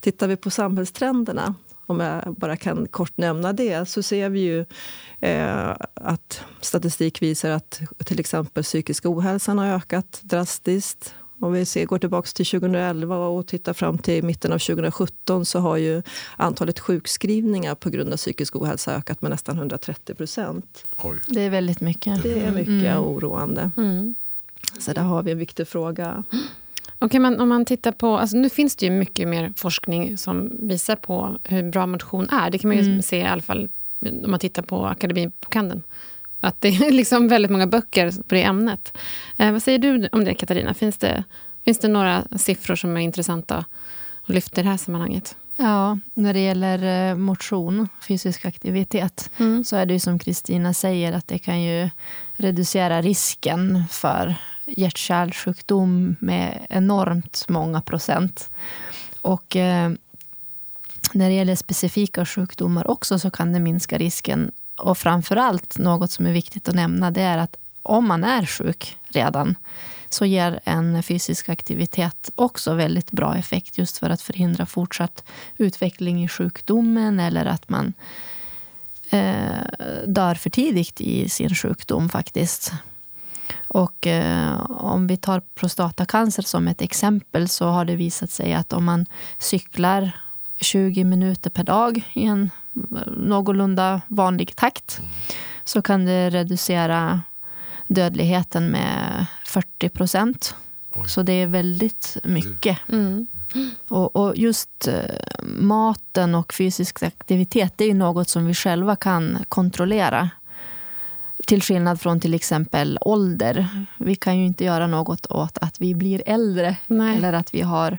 Tittar 0.00 0.28
vi 0.28 0.36
på 0.36 0.50
samhällstrenderna 0.50 1.54
om 1.90 2.00
jag 2.00 2.34
bara 2.34 2.56
kan 2.56 2.88
kort 2.88 3.16
nämna 3.16 3.52
det, 3.52 3.88
så 3.88 4.02
ser 4.02 4.28
vi 4.28 4.40
ju 4.40 4.64
eh, 5.20 5.70
att 5.94 6.44
statistik 6.60 7.22
visar 7.22 7.50
att 7.50 7.80
till 8.04 8.20
exempel 8.20 8.62
psykisk 8.62 9.06
ohälsan 9.06 9.58
har 9.58 9.66
ökat 9.66 10.20
drastiskt. 10.22 11.14
Om 11.40 11.52
vi 11.52 11.64
ser, 11.64 11.86
går 11.86 11.98
tillbaka 11.98 12.26
till 12.26 12.46
2011 12.46 13.16
och 13.16 13.46
tittar 13.46 13.72
fram 13.72 13.98
till 13.98 14.24
mitten 14.24 14.52
av 14.52 14.58
2017 14.58 15.46
så 15.46 15.58
har 15.58 15.76
ju 15.76 16.02
antalet 16.36 16.78
sjukskrivningar 16.78 17.74
på 17.74 17.90
grund 17.90 18.12
av 18.12 18.16
psykisk 18.16 18.56
ohälsa 18.56 18.94
ökat 18.94 19.22
med 19.22 19.30
nästan 19.30 19.56
130 19.56 20.14
procent. 20.14 20.84
Det 21.26 21.40
är 21.40 21.50
väldigt 21.50 21.80
mycket. 21.80 22.22
Det 22.22 22.40
är 22.40 22.50
mycket 22.50 22.68
mm. 22.68 22.98
oroande. 22.98 23.70
Mm. 23.76 24.14
Så 24.78 24.92
där 24.92 25.02
har 25.02 25.22
vi 25.22 25.32
en 25.32 25.38
viktig 25.38 25.68
fråga. 25.68 26.24
Okay, 27.00 27.20
men 27.20 27.40
om 27.40 27.48
man 27.48 27.64
tittar 27.64 27.92
på, 27.92 28.18
alltså 28.18 28.36
nu 28.36 28.50
finns 28.50 28.76
det 28.76 28.86
ju 28.86 28.92
mycket 28.92 29.28
mer 29.28 29.52
forskning 29.56 30.18
som 30.18 30.52
visar 30.68 30.96
på 30.96 31.36
hur 31.44 31.70
bra 31.70 31.86
motion 31.86 32.28
är. 32.30 32.50
Det 32.50 32.58
kan 32.58 32.68
man 32.68 32.76
ju 32.76 32.84
mm. 32.84 33.02
se 33.02 33.16
i 33.16 33.24
alla 33.24 33.42
fall 33.42 33.68
om 34.00 34.30
man 34.30 34.40
tittar 34.40 34.62
på 34.62 34.86
Akademibokhandeln. 34.86 35.82
Att 36.40 36.60
det 36.60 36.68
är 36.68 36.90
liksom 37.00 37.28
väldigt 37.28 37.50
många 37.50 37.66
böcker 37.66 38.10
på 38.10 38.34
det 38.34 38.42
ämnet. 38.42 38.98
Eh, 39.36 39.52
vad 39.52 39.62
säger 39.62 39.78
du 39.78 40.08
om 40.12 40.24
det, 40.24 40.34
Katarina? 40.34 40.74
Finns 40.74 40.98
det, 40.98 41.24
finns 41.64 41.78
det 41.78 41.88
några 41.88 42.24
siffror 42.36 42.76
som 42.76 42.96
är 42.96 43.00
intressanta 43.00 43.64
att 44.24 44.34
lyfta 44.34 44.60
i 44.60 44.64
det 44.64 44.70
här 44.70 44.76
sammanhanget? 44.76 45.36
Ja, 45.56 45.98
när 46.14 46.34
det 46.34 46.40
gäller 46.40 47.10
eh, 47.10 47.16
motion, 47.16 47.88
fysisk 48.08 48.44
aktivitet, 48.44 49.30
mm. 49.36 49.64
så 49.64 49.76
är 49.76 49.86
det 49.86 49.92
ju 49.92 50.00
som 50.00 50.18
Kristina 50.18 50.74
säger 50.74 51.12
att 51.12 51.28
det 51.28 51.38
kan 51.38 51.62
ju 51.62 51.90
reducera 52.32 53.02
risken 53.02 53.84
för 53.90 54.36
hjärt-kärlsjukdom 54.76 56.16
med 56.20 56.66
enormt 56.70 57.44
många 57.48 57.80
procent. 57.80 58.50
Och 59.20 59.56
eh, 59.56 59.90
när 61.12 61.28
det 61.28 61.34
gäller 61.34 61.56
specifika 61.56 62.26
sjukdomar 62.26 62.90
också 62.90 63.18
så 63.18 63.30
kan 63.30 63.52
det 63.52 63.60
minska 63.60 63.98
risken. 63.98 64.50
Och 64.76 64.98
framför 64.98 65.36
allt, 65.36 65.78
något 65.78 66.10
som 66.10 66.26
är 66.26 66.32
viktigt 66.32 66.68
att 66.68 66.74
nämna, 66.74 67.10
det 67.10 67.22
är 67.22 67.38
att 67.38 67.56
om 67.82 68.06
man 68.08 68.24
är 68.24 68.46
sjuk 68.46 68.96
redan 69.08 69.56
så 70.08 70.24
ger 70.24 70.60
en 70.64 71.02
fysisk 71.02 71.48
aktivitet 71.48 72.30
också 72.34 72.74
väldigt 72.74 73.10
bra 73.10 73.36
effekt 73.36 73.78
just 73.78 73.98
för 73.98 74.10
att 74.10 74.22
förhindra 74.22 74.66
fortsatt 74.66 75.24
utveckling 75.56 76.24
i 76.24 76.28
sjukdomen 76.28 77.20
eller 77.20 77.44
att 77.46 77.68
man 77.68 77.92
eh, 79.10 80.04
dör 80.06 80.34
för 80.34 80.50
tidigt 80.50 81.00
i 81.00 81.28
sin 81.28 81.54
sjukdom 81.54 82.08
faktiskt. 82.08 82.72
Och 83.72 84.06
eh, 84.06 84.70
om 84.70 85.06
vi 85.06 85.16
tar 85.16 85.40
prostatacancer 85.54 86.42
som 86.42 86.68
ett 86.68 86.82
exempel 86.82 87.48
så 87.48 87.66
har 87.66 87.84
det 87.84 87.96
visat 87.96 88.30
sig 88.30 88.54
att 88.54 88.72
om 88.72 88.84
man 88.84 89.06
cyklar 89.38 90.10
20 90.60 91.04
minuter 91.04 91.50
per 91.50 91.64
dag 91.64 92.02
i 92.12 92.24
en 92.24 92.50
någorlunda 93.06 94.00
vanlig 94.06 94.56
takt 94.56 95.00
så 95.64 95.82
kan 95.82 96.04
det 96.04 96.30
reducera 96.30 97.20
dödligheten 97.86 98.66
med 98.66 99.26
40 99.46 99.88
procent. 99.88 100.54
Så 101.06 101.22
det 101.22 101.32
är 101.32 101.46
väldigt 101.46 102.16
mycket. 102.24 102.78
Mm. 102.88 103.26
Och, 103.88 104.16
och, 104.16 104.36
just 104.36 104.88
eh, 104.88 105.44
maten 105.44 106.34
och 106.34 106.54
fysisk 106.54 107.02
aktivitet 107.02 107.72
det 107.76 107.84
är 107.84 107.94
något 107.94 108.28
som 108.28 108.46
vi 108.46 108.54
själva 108.54 108.96
kan 108.96 109.38
kontrollera. 109.48 110.30
Till 111.46 111.62
skillnad 111.62 112.00
från 112.00 112.20
till 112.20 112.34
exempel 112.34 112.98
ålder. 113.00 113.68
Vi 113.98 114.14
kan 114.14 114.38
ju 114.38 114.46
inte 114.46 114.64
göra 114.64 114.86
något 114.86 115.26
åt 115.26 115.58
att 115.58 115.80
vi 115.80 115.94
blir 115.94 116.22
äldre 116.26 116.76
Nej. 116.86 117.16
eller 117.16 117.32
att 117.32 117.54
vi 117.54 117.60
har 117.60 117.98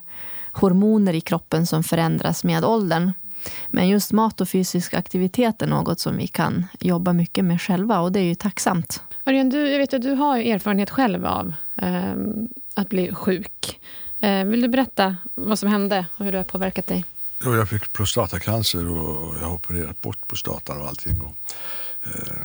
hormoner 0.52 1.14
i 1.14 1.22
kroppen 1.22 1.68
som 1.68 1.84
förändras 1.84 2.44
med 2.44 2.66
åldern. 2.66 3.12
Men 3.68 3.90
just 3.90 4.12
mat 4.12 4.42
och 4.42 4.50
fysisk 4.50 4.94
aktivitet 4.94 5.62
är 5.62 5.68
något 5.68 6.00
som 6.00 6.18
vi 6.18 6.28
kan 6.28 6.66
jobba 6.80 7.14
mycket 7.14 7.46
med 7.46 7.62
själva 7.62 8.00
och 8.00 8.12
det 8.12 8.20
är 8.20 8.24
ju 8.24 8.36
tacksamt. 8.36 9.04
Örjan, 9.26 9.50
du, 9.50 9.72
jag 9.72 9.80
vet 9.80 9.94
att 9.94 10.02
du 10.02 10.12
har 10.12 10.38
erfarenhet 10.38 10.90
själv 10.90 11.26
av 11.26 11.54
eh, 11.82 12.14
att 12.76 12.90
bli 12.90 13.14
sjuk. 13.14 13.80
Eh, 14.20 14.46
vill 14.46 14.62
du 14.62 14.68
berätta 14.68 15.16
vad 15.34 15.60
som 15.60 15.70
hände 15.70 16.06
och 16.18 16.26
hur 16.26 16.32
det 16.32 16.38
har 16.38 16.44
påverkat 16.44 16.88
dig? 16.88 17.06
Jo, 17.44 17.56
jag 17.56 17.70
fick 17.70 17.94
prostatacancer 17.94 18.90
och 18.90 19.36
jag 19.42 19.48
har 19.48 19.54
opererat 19.54 20.02
bort 20.02 20.28
prostatan 20.28 20.82
och 20.82 20.88
allting. 20.88 21.22
Och, 21.22 21.36
eh, 22.04 22.42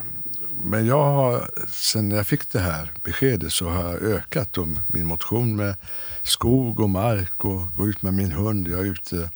men 0.65 0.87
jag 0.87 1.05
har, 1.05 1.51
sen 1.73 2.11
jag 2.11 2.27
fick 2.27 2.53
det 2.53 2.61
här 2.61 2.91
beskedet 3.05 3.53
så 3.53 3.69
har 3.69 3.83
jag 3.83 4.03
ökat 4.03 4.57
min 4.87 5.07
motion 5.07 5.57
med 5.57 5.77
skog 6.23 6.81
och 6.81 6.91
mark 6.91 7.45
och 7.45 7.63
gå 7.77 7.87
ut 7.87 8.03
med 8.03 8.15
min 8.15 8.33
hund. 8.33 8.69
Jag 8.69 8.81
är 8.81 8.85
ute 8.85 9.31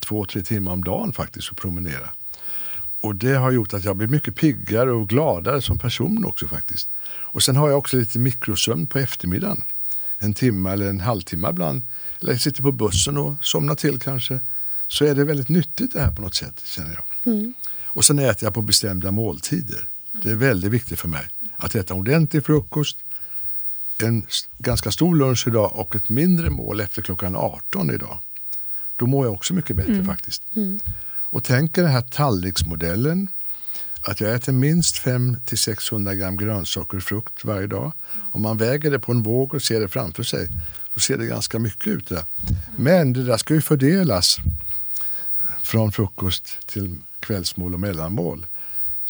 två, 0.00 0.24
tre 0.24 0.42
timmar 0.42 0.72
om 0.72 0.84
dagen 0.84 1.12
faktiskt 1.12 1.50
och 1.50 1.56
promenerar. 1.56 2.12
Och 3.00 3.14
det 3.14 3.34
har 3.34 3.50
gjort 3.50 3.74
att 3.74 3.84
jag 3.84 3.96
blir 3.96 4.08
mycket 4.08 4.36
piggare 4.36 4.92
och 4.92 5.08
gladare 5.08 5.62
som 5.62 5.78
person 5.78 6.24
också 6.24 6.48
faktiskt. 6.48 6.90
Och 7.08 7.42
sen 7.42 7.56
har 7.56 7.68
jag 7.68 7.78
också 7.78 7.96
lite 7.96 8.18
mikrosömn 8.18 8.86
på 8.86 8.98
eftermiddagen. 8.98 9.62
En 10.18 10.34
timme 10.34 10.70
eller 10.70 10.88
en 10.88 11.00
halvtimme 11.00 11.50
ibland. 11.50 11.82
Eller 12.20 12.32
jag 12.32 12.40
sitter 12.40 12.62
på 12.62 12.72
bussen 12.72 13.16
och 13.16 13.34
somnar 13.40 13.74
till 13.74 14.00
kanske. 14.00 14.40
Så 14.86 15.04
är 15.04 15.14
det 15.14 15.24
väldigt 15.24 15.48
nyttigt 15.48 15.92
det 15.92 16.00
här 16.00 16.12
på 16.12 16.22
något 16.22 16.34
sätt 16.34 16.62
känner 16.64 16.94
jag. 16.94 17.34
Mm. 17.34 17.54
Och 17.84 18.04
sen 18.04 18.18
äter 18.18 18.44
jag 18.44 18.54
på 18.54 18.62
bestämda 18.62 19.10
måltider. 19.10 19.88
Det 20.12 20.30
är 20.30 20.34
väldigt 20.34 20.70
viktigt 20.70 20.98
för 20.98 21.08
mig 21.08 21.28
att 21.56 21.74
äta 21.74 21.94
ordentlig 21.94 22.46
frukost, 22.46 22.96
en 24.02 24.26
ganska 24.58 24.90
stor 24.90 25.16
lunch 25.16 25.46
idag 25.46 25.72
och 25.74 25.96
ett 25.96 26.08
mindre 26.08 26.50
mål 26.50 26.80
efter 26.80 27.02
klockan 27.02 27.36
18 27.36 27.90
idag. 27.90 28.18
Då 28.96 29.06
mår 29.06 29.26
jag 29.26 29.34
också 29.34 29.54
mycket 29.54 29.76
bättre 29.76 29.92
mm. 29.92 30.06
faktiskt. 30.06 30.42
Mm. 30.54 30.80
Och 31.30 31.44
tänk 31.44 31.78
er 31.78 31.82
den 31.82 31.90
här 31.90 32.00
tallriksmodellen. 32.00 33.28
Att 34.02 34.20
jag 34.20 34.34
äter 34.34 34.52
minst 34.52 34.96
500-600 34.96 36.14
gram 36.14 36.36
grönsaker 36.36 36.96
och 36.96 37.02
frukt 37.02 37.44
varje 37.44 37.66
dag. 37.66 37.92
Om 38.32 38.42
man 38.42 38.56
väger 38.56 38.90
det 38.90 38.98
på 38.98 39.12
en 39.12 39.22
våg 39.22 39.54
och 39.54 39.62
ser 39.62 39.80
det 39.80 39.88
framför 39.88 40.22
sig, 40.22 40.48
då 40.94 41.00
ser 41.00 41.18
det 41.18 41.26
ganska 41.26 41.58
mycket 41.58 41.86
ut. 41.86 42.08
Där. 42.08 42.24
Men 42.76 43.12
det 43.12 43.24
där 43.24 43.36
ska 43.36 43.54
ju 43.54 43.60
fördelas 43.60 44.38
från 45.62 45.92
frukost 45.92 46.66
till 46.66 46.96
kvällsmål 47.20 47.74
och 47.74 47.80
mellanmål. 47.80 48.46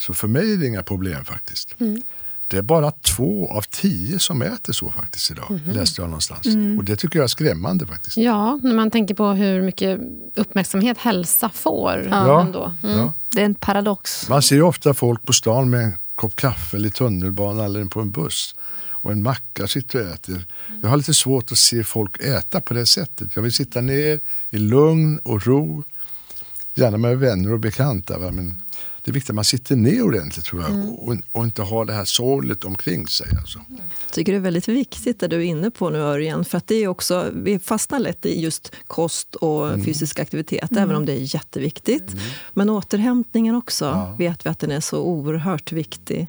Så 0.01 0.13
för 0.13 0.27
mig 0.27 0.53
är 0.53 0.57
det 0.57 0.67
inga 0.67 0.83
problem 0.83 1.25
faktiskt. 1.25 1.75
Mm. 1.79 2.01
Det 2.47 2.57
är 2.57 2.61
bara 2.61 2.91
två 2.91 3.51
av 3.51 3.61
tio 3.61 4.19
som 4.19 4.41
äter 4.41 4.73
så 4.73 4.91
faktiskt 4.91 5.31
idag, 5.31 5.51
mm. 5.51 5.71
läste 5.71 6.01
jag 6.01 6.09
någonstans. 6.09 6.45
Mm. 6.45 6.77
Och 6.77 6.83
det 6.83 6.95
tycker 6.95 7.19
jag 7.19 7.23
är 7.23 7.27
skrämmande 7.27 7.85
faktiskt. 7.85 8.17
Ja, 8.17 8.59
när 8.63 8.73
man 8.73 8.91
tänker 8.91 9.15
på 9.15 9.27
hur 9.27 9.61
mycket 9.61 9.99
uppmärksamhet 10.35 10.97
hälsa 10.97 11.49
får. 11.49 12.07
Ja, 12.09 12.41
ändå. 12.41 12.73
Mm. 12.83 12.97
ja. 12.97 13.13
Det 13.29 13.41
är 13.41 13.45
en 13.45 13.55
paradox. 13.55 14.29
Man 14.29 14.41
ser 14.41 14.61
ofta 14.61 14.93
folk 14.93 15.23
på 15.25 15.33
stan 15.33 15.69
med 15.69 15.83
en 15.83 15.93
kopp 16.15 16.35
kaffe 16.35 16.77
eller 16.77 16.89
tunnelbana 16.89 17.65
eller 17.65 17.85
på 17.85 18.01
en 18.01 18.11
buss 18.11 18.55
och 19.01 19.11
en 19.11 19.23
macka 19.23 19.67
sitter 19.67 20.01
och 20.01 20.13
äter. 20.13 20.45
Jag 20.81 20.89
har 20.89 20.97
lite 20.97 21.13
svårt 21.13 21.51
att 21.51 21.57
se 21.57 21.83
folk 21.83 22.21
äta 22.21 22.61
på 22.61 22.73
det 22.73 22.85
sättet. 22.85 23.35
Jag 23.35 23.43
vill 23.43 23.53
sitta 23.53 23.81
ner 23.81 24.19
i 24.49 24.57
lugn 24.57 25.19
och 25.23 25.47
ro, 25.47 25.83
gärna 26.75 26.97
med 26.97 27.19
vänner 27.19 27.53
och 27.53 27.59
bekanta. 27.59 28.17
Va? 28.17 28.31
Men 28.31 28.61
det 29.03 29.11
är 29.11 29.13
viktigt 29.13 29.29
att 29.29 29.35
man 29.35 29.45
sitter 29.45 29.75
ner 29.75 30.01
ordentligt 30.01 30.45
tror 30.45 30.61
jag, 30.61 30.71
mm. 30.71 30.89
och, 30.89 31.17
och, 31.31 31.43
inte 31.43 31.61
har 31.61 31.85
det 31.85 31.93
här 31.93 32.05
sorlet 32.05 32.63
omkring 32.63 33.07
sig. 33.07 33.27
Alltså. 33.39 33.59
Jag 33.69 34.13
tycker 34.13 34.31
det 34.31 34.37
är 34.37 34.41
väldigt 34.41 34.67
viktigt 34.67 35.19
det 35.19 35.27
du 35.27 35.35
är 35.35 35.41
inne 35.41 35.71
på 35.71 35.89
nu 35.89 35.97
Örjan, 35.97 36.45
för 36.45 36.57
att 36.57 36.67
det 36.67 36.75
är 36.75 36.87
också, 36.87 37.29
vi 37.33 37.59
fastnar 37.59 37.99
lätt 37.99 38.25
i 38.25 38.41
just 38.41 38.71
kost 38.87 39.35
och 39.35 39.67
mm. 39.67 39.85
fysisk 39.85 40.19
aktivitet, 40.19 40.71
mm. 40.71 40.83
även 40.83 40.95
om 40.95 41.05
det 41.05 41.13
är 41.13 41.35
jätteviktigt. 41.35 42.11
Mm. 42.11 42.23
Men 42.53 42.69
återhämtningen 42.69 43.55
också 43.55 43.85
ja. 43.85 44.15
vet 44.17 44.45
vi 44.45 44.49
att 44.49 44.59
den 44.59 44.71
är 44.71 44.79
så 44.79 45.01
oerhört 45.01 45.71
viktig. 45.71 46.27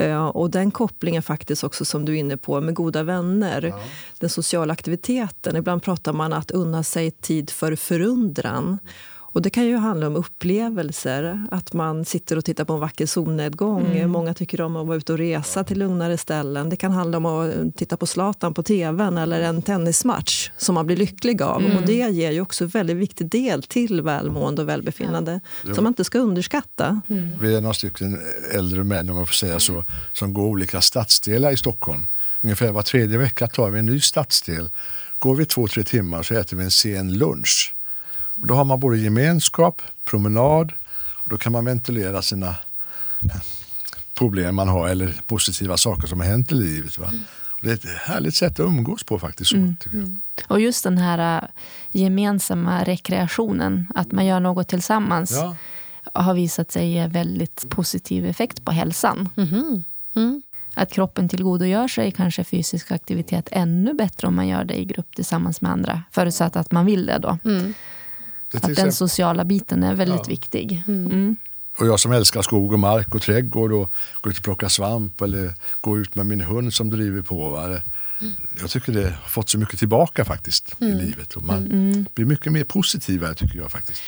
Uh, 0.00 0.24
och 0.24 0.50
den 0.50 0.70
kopplingen 0.70 1.22
faktiskt 1.22 1.64
också 1.64 1.84
som 1.84 2.04
du 2.04 2.12
är 2.12 2.16
inne 2.16 2.36
på 2.36 2.60
med 2.60 2.74
goda 2.74 3.02
vänner. 3.02 3.62
Ja. 3.62 3.80
Den 4.18 4.30
sociala 4.30 4.72
aktiviteten. 4.72 5.56
Ibland 5.56 5.82
pratar 5.82 6.12
man 6.12 6.32
att 6.32 6.50
unna 6.50 6.82
sig 6.82 7.10
tid 7.10 7.50
för 7.50 7.76
förundran. 7.76 8.78
Och 9.32 9.42
det 9.42 9.50
kan 9.50 9.66
ju 9.66 9.76
handla 9.76 10.06
om 10.06 10.16
upplevelser, 10.16 11.46
att 11.50 11.72
man 11.72 12.04
sitter 12.04 12.36
och 12.36 12.44
tittar 12.44 12.64
på 12.64 12.72
en 12.72 12.80
vacker 12.80 13.06
solnedgång. 13.06 13.86
Mm. 13.86 14.10
Många 14.10 14.34
tycker 14.34 14.60
om 14.60 14.76
att 14.76 14.86
vara 14.86 14.96
ute 14.96 15.12
och 15.12 15.18
resa 15.18 15.64
till 15.64 15.78
lugnare 15.78 16.18
ställen. 16.18 16.68
Det 16.68 16.76
kan 16.76 16.92
handla 16.92 17.16
om 17.18 17.26
att 17.26 17.76
titta 17.76 17.96
på 17.96 18.06
Zlatan 18.06 18.54
på 18.54 18.62
tv 18.62 19.04
eller 19.04 19.40
en 19.40 19.62
tennismatch 19.62 20.50
som 20.56 20.74
man 20.74 20.86
blir 20.86 20.96
lycklig 20.96 21.42
av. 21.42 21.64
Mm. 21.64 21.76
Och 21.76 21.82
det 21.86 21.92
ger 21.92 22.30
ju 22.30 22.40
också 22.40 22.64
en 22.64 22.70
väldigt 22.70 22.96
viktig 22.96 23.30
del 23.30 23.62
till 23.62 24.02
välmående 24.02 24.62
och 24.62 24.68
välbefinnande 24.68 25.40
ja. 25.66 25.74
som 25.74 25.84
man 25.84 25.90
inte 25.90 26.04
ska 26.04 26.18
underskatta. 26.18 27.00
Mm. 27.08 27.38
Vi 27.40 27.54
är 27.54 27.60
några 27.60 27.74
stycken 27.74 28.20
äldre 28.54 28.84
män, 28.84 29.10
om 29.10 29.16
man 29.16 29.26
får 29.26 29.34
säga 29.34 29.60
så, 29.60 29.84
som 30.12 30.34
går 30.34 30.46
olika 30.46 30.80
stadsdelar 30.80 31.52
i 31.52 31.56
Stockholm. 31.56 32.06
Ungefär 32.40 32.72
var 32.72 32.82
tredje 32.82 33.18
vecka 33.18 33.46
tar 33.46 33.70
vi 33.70 33.78
en 33.78 33.86
ny 33.86 34.00
stadsdel. 34.00 34.70
Går 35.18 35.34
vi 35.34 35.46
två, 35.46 35.68
tre 35.68 35.82
timmar 35.82 36.22
så 36.22 36.34
äter 36.34 36.56
vi 36.56 36.64
en 36.64 36.70
sen 36.70 37.18
lunch. 37.18 37.74
Och 38.42 38.48
då 38.48 38.54
har 38.54 38.64
man 38.64 38.80
både 38.80 38.98
gemenskap, 38.98 39.82
promenad 40.04 40.72
och 41.12 41.28
då 41.28 41.38
kan 41.38 41.52
man 41.52 41.64
ventilera 41.64 42.22
sina 42.22 42.48
eh, 43.20 43.40
problem 44.18 44.54
man 44.54 44.68
har 44.68 44.88
eller 44.88 45.20
positiva 45.26 45.76
saker 45.76 46.06
som 46.06 46.20
har 46.20 46.26
hänt 46.26 46.52
i 46.52 46.54
livet. 46.54 46.98
Va? 46.98 47.12
Och 47.52 47.60
det 47.62 47.70
är 47.70 47.74
ett 47.74 48.00
härligt 48.00 48.34
sätt 48.34 48.52
att 48.52 48.66
umgås 48.66 49.04
på 49.04 49.18
faktiskt. 49.18 49.50
Så, 49.50 49.56
mm. 49.56 49.76
mm. 49.92 50.20
Och 50.48 50.60
just 50.60 50.84
den 50.84 50.98
här 50.98 51.42
uh, 51.42 51.48
gemensamma 51.90 52.84
rekreationen, 52.84 53.88
att 53.94 54.12
man 54.12 54.26
gör 54.26 54.40
något 54.40 54.68
tillsammans 54.68 55.30
ja. 55.32 55.56
har 56.12 56.34
visat 56.34 56.70
sig 56.70 56.92
ge 56.92 57.06
väldigt 57.06 57.64
positiv 57.68 58.26
effekt 58.26 58.64
på 58.64 58.72
hälsan. 58.72 59.28
Mm. 59.36 59.84
Mm. 60.14 60.42
Att 60.74 60.92
kroppen 60.92 61.28
tillgodogör 61.28 61.88
sig 61.88 62.12
kanske 62.12 62.44
fysisk 62.44 62.90
aktivitet 62.90 63.48
ännu 63.52 63.94
bättre 63.94 64.28
om 64.28 64.34
man 64.34 64.48
gör 64.48 64.64
det 64.64 64.80
i 64.80 64.84
grupp 64.84 65.16
tillsammans 65.16 65.60
med 65.60 65.72
andra. 65.72 66.02
Förutsatt 66.10 66.56
att 66.56 66.72
man 66.72 66.86
vill 66.86 67.06
det 67.06 67.18
då. 67.18 67.38
Mm. 68.52 68.70
Att 68.70 68.76
den 68.76 68.92
sociala 68.92 69.44
biten 69.44 69.82
är 69.82 69.94
väldigt 69.94 70.26
ja. 70.26 70.28
viktig. 70.28 70.84
Mm. 70.88 71.06
mm. 71.06 71.36
Och 71.78 71.86
jag 71.86 72.00
som 72.00 72.12
älskar 72.12 72.42
skog 72.42 72.72
och 72.72 72.78
mark 72.78 73.14
och 73.14 73.22
trädgård 73.22 73.72
och 73.72 73.92
går 74.20 74.32
ut 74.32 74.38
och 74.38 74.44
plockar 74.44 74.68
svamp 74.68 75.20
eller 75.20 75.54
går 75.80 76.00
ut 76.00 76.14
med 76.14 76.26
min 76.26 76.40
hund 76.40 76.74
som 76.74 76.90
driver 76.90 77.22
på. 77.22 77.48
Va? 77.48 77.78
Jag 78.60 78.70
tycker 78.70 78.92
det 78.92 79.04
har 79.04 79.28
fått 79.28 79.48
så 79.48 79.58
mycket 79.58 79.78
tillbaka 79.78 80.24
faktiskt 80.24 80.80
mm. 80.80 80.92
i 80.92 81.02
livet. 81.02 81.34
Och 81.34 81.42
man 81.42 81.66
mm. 81.66 82.06
blir 82.14 82.26
mycket 82.26 82.52
mer 82.52 82.64
positivare 82.64 83.34
tycker 83.34 83.58
jag 83.58 83.70
faktiskt. 83.70 84.02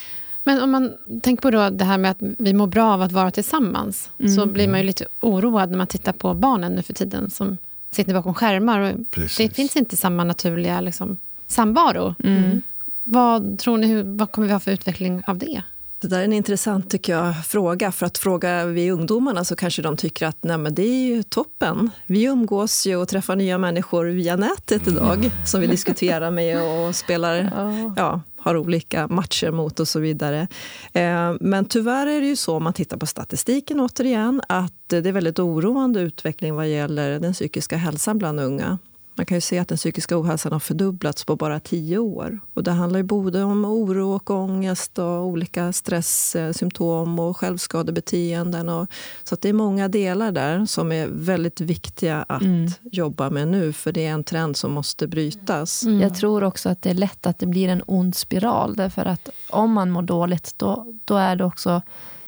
Men 0.44 0.62
om 0.62 0.70
man 0.70 0.92
tänker 1.22 1.42
på 1.42 1.50
då 1.50 1.70
det 1.70 1.84
här 1.84 1.98
med 1.98 2.10
att 2.10 2.16
vi 2.20 2.52
mår 2.52 2.66
bra 2.66 2.92
av 2.92 3.02
att 3.02 3.12
vara 3.12 3.30
tillsammans. 3.30 4.10
Mm. 4.18 4.34
Så 4.34 4.46
blir 4.46 4.68
man 4.68 4.80
ju 4.80 4.86
lite 4.86 5.06
oroad 5.20 5.70
när 5.70 5.78
man 5.78 5.86
tittar 5.86 6.12
på 6.12 6.34
barnen 6.34 6.72
nu 6.72 6.82
för 6.82 6.92
tiden 6.92 7.30
som 7.30 7.56
sitter 7.90 8.14
bakom 8.14 8.34
skärmar. 8.34 8.80
Och 8.80 8.98
det 9.36 9.54
finns 9.54 9.76
inte 9.76 9.96
samma 9.96 10.24
naturliga 10.24 10.80
liksom, 10.80 11.16
samvaro. 11.46 12.14
Mm. 12.24 12.62
Vad 13.04 13.58
tror 13.58 13.78
ni, 13.78 14.02
vad 14.02 14.32
kommer 14.32 14.48
vi 14.48 14.52
ha 14.52 14.60
för 14.60 14.70
utveckling 14.70 15.22
av 15.26 15.38
det? 15.38 15.62
Det 16.00 16.08
där 16.08 16.20
är 16.20 16.24
en 16.24 16.32
intressant 16.32 16.90
tycker 16.90 17.12
jag, 17.12 17.46
fråga. 17.46 17.92
För 17.92 18.06
att 18.06 18.18
fråga 18.18 18.66
vi 18.66 18.90
ungdomarna 18.90 19.44
så 19.44 19.56
kanske 19.56 19.82
de 19.82 19.96
tycker 19.96 20.26
att 20.26 20.36
Nej, 20.40 20.58
men 20.58 20.74
det 20.74 20.82
är 20.82 21.22
toppen. 21.22 21.90
Vi 22.06 22.24
umgås 22.24 22.86
ju 22.86 22.96
och 22.96 23.08
träffar 23.08 23.36
nya 23.36 23.58
människor 23.58 24.04
via 24.04 24.36
nätet 24.36 24.88
idag 24.88 25.30
som 25.46 25.60
vi 25.60 25.66
diskuterar 25.66 26.30
med 26.30 26.62
och 26.62 26.96
spelar, 26.96 27.50
ja, 27.96 28.20
har 28.38 28.56
olika 28.56 29.08
matcher 29.08 29.50
mot 29.50 29.80
och 29.80 29.88
så 29.88 30.00
vidare. 30.00 30.48
Eh, 30.92 31.34
men 31.40 31.64
tyvärr 31.64 32.06
är 32.06 32.20
det 32.20 32.26
ju 32.26 32.36
så, 32.36 32.56
om 32.56 32.64
man 32.64 32.72
tittar 32.72 32.96
på 32.96 33.06
statistiken 33.06 33.80
återigen, 33.80 34.42
att 34.48 34.88
det 34.88 34.96
är 34.96 35.12
väldigt 35.12 35.38
oroande 35.38 36.00
utveckling 36.00 36.54
vad 36.54 36.68
gäller 36.68 37.20
den 37.20 37.32
psykiska 37.32 37.76
hälsan 37.76 38.18
bland 38.18 38.40
unga. 38.40 38.78
Man 39.16 39.26
kan 39.26 39.36
ju 39.36 39.40
se 39.40 39.58
att 39.58 39.68
den 39.68 39.78
psykiska 39.78 40.20
ohälsan 40.20 40.52
har 40.52 40.60
fördubblats 40.60 41.24
på 41.24 41.36
bara 41.36 41.60
tio 41.60 41.98
år. 41.98 42.40
Och 42.54 42.64
det 42.64 42.70
handlar 42.70 42.98
ju 42.98 43.02
både 43.02 43.42
om 43.42 43.64
oro 43.64 44.14
och 44.14 44.30
ångest 44.30 44.98
och 44.98 45.26
olika 45.26 45.72
stresssymptom 45.72 47.18
och 47.18 47.36
självskadebeteenden. 47.36 48.68
Och, 48.68 48.86
så 49.24 49.36
det 49.40 49.48
är 49.48 49.52
många 49.52 49.88
delar 49.88 50.32
där 50.32 50.66
som 50.66 50.92
är 50.92 51.06
väldigt 51.06 51.60
viktiga 51.60 52.24
att 52.28 52.42
mm. 52.42 52.70
jobba 52.82 53.30
med 53.30 53.48
nu. 53.48 53.72
För 53.72 53.92
det 53.92 54.06
är 54.06 54.10
en 54.10 54.24
trend 54.24 54.56
som 54.56 54.72
måste 54.72 55.06
brytas. 55.06 55.82
Mm. 55.82 56.00
Jag 56.00 56.14
tror 56.14 56.44
också 56.44 56.68
att 56.68 56.82
det 56.82 56.90
är 56.90 56.94
lätt 56.94 57.26
att 57.26 57.38
det 57.38 57.46
blir 57.46 57.68
en 57.68 57.82
ond 57.86 58.14
spiral. 58.14 58.76
Därför 58.76 59.04
att 59.04 59.28
om 59.50 59.72
man 59.72 59.90
mår 59.90 60.02
dåligt 60.02 60.54
då, 60.56 60.86
då 61.04 61.16
är 61.16 61.36
det 61.36 61.44
också 61.44 61.82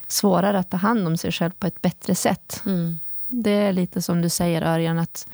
svårare 0.08 0.58
att 0.58 0.70
ta 0.70 0.76
hand 0.76 1.06
om 1.06 1.16
sig 1.16 1.32
själv 1.32 1.50
på 1.58 1.66
ett 1.66 1.82
bättre 1.82 2.14
sätt. 2.14 2.62
Mm. 2.66 2.98
Det 3.28 3.50
är 3.50 3.72
lite 3.72 4.02
som 4.02 4.22
du 4.22 4.28
säger 4.28 4.62
Örjan, 4.62 4.98
att 4.98 5.26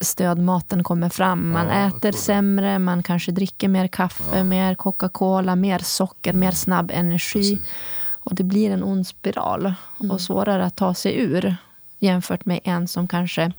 stödmaten 0.00 0.84
kommer 0.84 1.08
fram. 1.08 1.52
Man 1.52 1.66
ja, 1.66 1.88
äter 1.88 2.12
sämre, 2.12 2.78
man 2.78 3.02
kanske 3.02 3.32
dricker 3.32 3.68
mer 3.68 3.88
kaffe, 3.88 4.36
ja. 4.36 4.44
mer 4.44 4.74
Coca-Cola, 4.74 5.56
mer 5.56 5.78
socker, 5.78 6.32
mer 6.32 6.50
snabb 6.50 6.90
energi. 6.94 7.56
Precis. 7.56 7.72
Och 8.06 8.34
det 8.34 8.44
blir 8.44 8.70
en 8.70 8.84
ond 8.84 9.06
spiral 9.06 9.74
mm. 10.00 10.10
och 10.10 10.20
svårare 10.20 10.64
att 10.64 10.76
ta 10.76 10.94
sig 10.94 11.18
ur 11.18 11.56
jämfört 11.98 12.44
med 12.44 12.60
en 12.64 12.88
som 12.88 13.08
kanske 13.08 13.52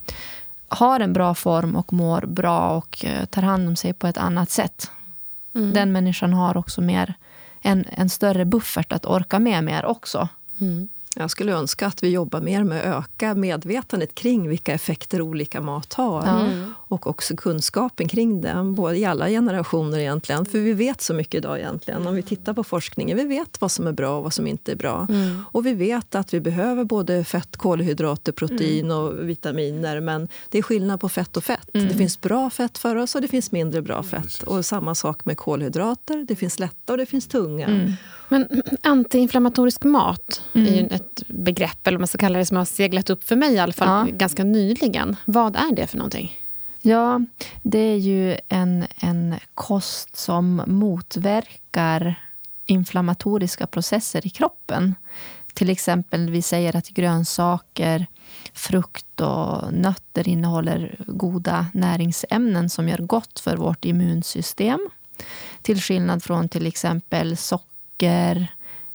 har 0.67 0.99
en 0.99 1.13
bra 1.13 1.35
form 1.35 1.75
och 1.75 1.93
mår 1.93 2.21
bra 2.21 2.69
och 2.69 3.05
eh, 3.05 3.25
tar 3.25 3.41
hand 3.41 3.67
om 3.67 3.75
sig 3.75 3.93
på 3.93 4.07
ett 4.07 4.17
annat 4.17 4.49
sätt. 4.49 4.91
Mm. 5.55 5.73
Den 5.73 5.91
människan 5.91 6.33
har 6.33 6.57
också 6.57 6.81
mer 6.81 7.13
en, 7.61 7.85
en 7.91 8.09
större 8.09 8.45
buffert 8.45 8.93
att 8.93 9.05
orka 9.05 9.39
med 9.39 9.63
mer 9.63 9.85
också. 9.85 10.29
Mm. 10.59 10.89
Jag 11.17 11.31
skulle 11.31 11.53
önska 11.53 11.87
att 11.87 12.03
vi 12.03 12.09
jobbar 12.09 12.41
mer 12.41 12.63
med 12.63 12.79
att 12.79 13.05
öka 13.05 13.35
medvetandet 13.35 14.15
kring 14.15 14.49
vilka 14.49 14.73
effekter 14.73 15.21
olika 15.21 15.61
mat 15.61 15.93
har. 15.93 16.27
Mm. 16.27 16.73
Och 16.87 17.07
också 17.07 17.35
kunskapen 17.35 18.07
kring 18.07 18.41
det, 18.41 18.73
både 18.75 18.97
i 18.97 19.05
alla 19.05 19.29
generationer 19.29 19.99
egentligen. 19.99 20.45
För 20.45 20.59
vi 20.59 20.73
vet 20.73 21.01
så 21.01 21.13
mycket 21.13 21.35
idag 21.35 21.59
egentligen. 21.59 22.07
Om 22.07 22.15
vi 22.15 22.21
tittar 22.21 22.53
på 22.53 22.63
forskningen, 22.63 23.17
vi 23.17 23.23
vet 23.23 23.61
vad 23.61 23.71
som 23.71 23.87
är 23.87 23.91
bra 23.91 24.17
och 24.17 24.23
vad 24.23 24.33
som 24.33 24.47
inte 24.47 24.71
är 24.71 24.75
bra. 24.75 25.07
Mm. 25.09 25.43
Och 25.51 25.65
vi 25.65 25.73
vet 25.73 26.15
att 26.15 26.33
vi 26.33 26.39
behöver 26.39 26.83
både 26.83 27.23
fett, 27.23 27.57
kolhydrater, 27.57 28.31
protein 28.31 28.85
mm. 28.85 28.97
och 28.97 29.29
vitaminer. 29.29 29.99
Men 29.99 30.27
det 30.49 30.57
är 30.57 30.61
skillnad 30.61 30.99
på 30.99 31.09
fett 31.09 31.37
och 31.37 31.43
fett. 31.43 31.69
Mm. 31.75 31.87
Det 31.87 31.93
finns 31.93 32.21
bra 32.21 32.49
fett 32.49 32.77
för 32.77 32.95
oss 32.95 33.15
och 33.15 33.21
det 33.21 33.27
finns 33.27 33.51
mindre 33.51 33.81
bra 33.81 34.03
fett. 34.03 34.43
Och 34.43 34.65
samma 34.65 34.95
sak 34.95 35.25
med 35.25 35.37
kolhydrater. 35.37 36.25
Det 36.27 36.35
finns 36.35 36.59
lätta 36.59 36.93
och 36.93 36.97
det 36.97 37.05
finns 37.05 37.27
tunga. 37.27 37.67
Mm. 37.67 37.91
Men 38.29 38.61
antiinflammatorisk 38.83 39.83
mat 39.83 40.41
mm. 40.53 40.73
är 40.73 40.77
ju 40.77 40.87
ett 40.87 41.23
begrepp, 41.27 41.87
eller 41.87 41.97
man 41.97 42.07
ska 42.07 42.17
kalla 42.17 42.39
det, 42.39 42.45
som 42.45 42.57
har 42.57 42.65
seglat 42.65 43.09
upp 43.09 43.23
för 43.23 43.35
mig 43.35 43.53
i 43.53 43.59
alla 43.59 43.73
fall 43.73 44.07
ja. 44.09 44.15
ganska 44.17 44.43
nyligen. 44.43 45.15
Vad 45.25 45.55
är 45.55 45.75
det 45.75 45.87
för 45.87 45.97
någonting? 45.97 46.44
Ja, 46.85 47.21
det 47.63 47.79
är 47.79 47.97
ju 47.97 48.37
en, 48.49 48.85
en 48.99 49.35
kost 49.55 50.15
som 50.15 50.63
motverkar 50.67 52.23
inflammatoriska 52.65 53.67
processer 53.67 54.27
i 54.27 54.29
kroppen. 54.29 54.95
till 55.53 55.69
exempel 55.69 56.29
vi 56.29 56.41
säger 56.41 56.75
att 56.75 56.87
grönsaker, 56.87 58.05
frukt 58.53 59.21
och 59.21 59.73
nötter 59.73 60.27
innehåller 60.27 60.95
goda 61.07 61.67
näringsämnen 61.73 62.69
som 62.69 62.89
gör 62.89 62.97
gott 62.97 63.39
för 63.39 63.57
vårt 63.57 63.85
immunsystem. 63.85 64.89
Till 65.61 65.81
skillnad 65.81 66.23
från 66.23 66.49
till 66.49 66.67
exempel 66.67 67.37
socker. 67.37 68.47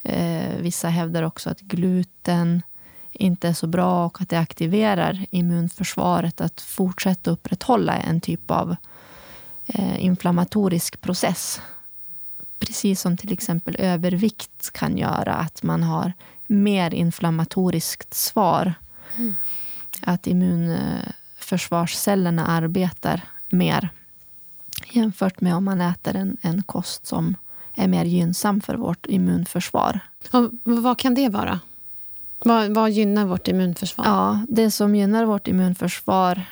Eh, 0.02 0.56
vissa 0.59 0.88
hävdar 0.88 1.23
också 1.23 1.50
att 1.50 1.61
gluten 1.61 2.62
inte 3.12 3.48
är 3.48 3.52
så 3.52 3.66
bra 3.66 4.06
och 4.06 4.20
att 4.20 4.28
det 4.28 4.38
aktiverar 4.38 5.26
immunförsvaret 5.30 6.40
att 6.40 6.60
fortsätta 6.60 7.30
upprätthålla 7.30 7.96
en 7.96 8.20
typ 8.20 8.50
av 8.50 8.76
eh, 9.66 10.04
inflammatorisk 10.04 11.00
process. 11.00 11.60
Precis 12.58 13.00
som 13.00 13.16
till 13.16 13.32
exempel 13.32 13.76
övervikt 13.78 14.70
kan 14.72 14.98
göra 14.98 15.34
att 15.34 15.62
man 15.62 15.82
har 15.82 16.12
mer 16.46 16.94
inflammatoriskt 16.94 18.14
svar. 18.14 18.74
Mm. 19.16 19.34
Att 20.02 20.26
immunförsvarscellerna 20.26 22.46
arbetar 22.46 23.20
mer 23.48 23.90
jämfört 24.92 25.40
med 25.40 25.54
om 25.54 25.64
man 25.64 25.80
äter 25.80 26.16
en, 26.16 26.36
en 26.40 26.62
kost 26.62 27.06
som 27.06 27.36
är 27.74 27.88
mer 27.88 28.04
gynnsam 28.04 28.60
för 28.60 28.74
vårt 28.74 29.06
immunförsvar. 29.06 30.00
Och 30.32 30.50
vad 30.62 30.98
kan 30.98 31.14
det 31.14 31.28
vara? 31.28 31.60
Vad, 32.44 32.75
vad 32.75 32.90
gynnar 32.90 33.26
vårt 33.26 33.49
immunförsvar? 33.49 34.04
Ja, 34.04 34.40
det 34.49 34.70
som 34.70 34.94
gynnar 34.94 35.25
vårt 35.25 35.49
immunförsvar 35.49 36.42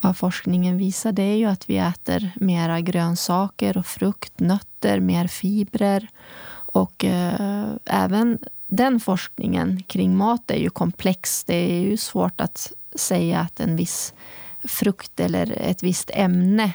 vad 0.00 0.16
forskningen 0.16 0.76
visar 0.76 1.12
det 1.12 1.22
är 1.22 1.36
ju 1.36 1.44
att 1.44 1.70
vi 1.70 1.78
äter 1.78 2.30
mera 2.36 2.80
grönsaker 2.80 3.78
och 3.78 3.86
frukt, 3.86 4.40
nötter, 4.40 5.00
mer 5.00 5.26
fibrer. 5.26 6.08
Och 6.50 7.04
eh, 7.04 7.68
även 7.84 8.38
den 8.68 9.00
forskningen 9.00 9.82
kring 9.82 10.16
mat 10.16 10.50
är 10.50 10.56
ju 10.56 10.70
komplex. 10.70 11.44
Det 11.44 11.56
är 11.56 11.80
ju 11.80 11.96
svårt 11.96 12.40
att 12.40 12.72
säga 12.94 13.40
att 13.40 13.60
en 13.60 13.76
viss 13.76 14.14
frukt 14.64 15.20
eller 15.20 15.52
ett 15.52 15.82
visst 15.82 16.10
ämne 16.14 16.72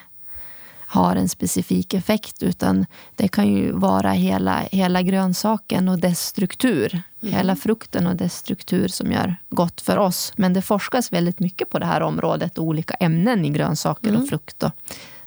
har 0.94 1.16
en 1.16 1.30
specifik 1.30 1.94
effekt. 1.94 2.44
Utan 2.44 2.86
det 3.16 3.28
kan 3.28 3.48
ju 3.48 3.72
vara 3.72 4.12
hela, 4.12 4.60
hela 4.72 5.02
grönsaken 5.02 5.90
och 5.90 6.00
dess 6.00 6.20
struktur. 6.28 7.02
Mm. 7.22 7.34
Hela 7.34 7.56
frukten 7.56 8.08
och 8.08 8.16
dess 8.16 8.38
struktur 8.38 8.88
som 8.88 9.12
gör 9.12 9.36
gott 9.50 9.82
för 9.82 9.98
oss. 9.98 10.34
Men 10.36 10.54
det 10.54 10.62
forskas 10.62 11.14
väldigt 11.14 11.40
mycket 11.40 11.70
på 11.70 11.80
det 11.80 11.86
här 11.86 12.02
området. 12.02 12.60
Olika 12.60 12.94
ämnen 12.94 13.46
i 13.46 13.50
grönsaker 13.50 14.10
mm. 14.10 14.22
och 14.22 14.30
frukt 14.30 14.64
och 14.64 14.72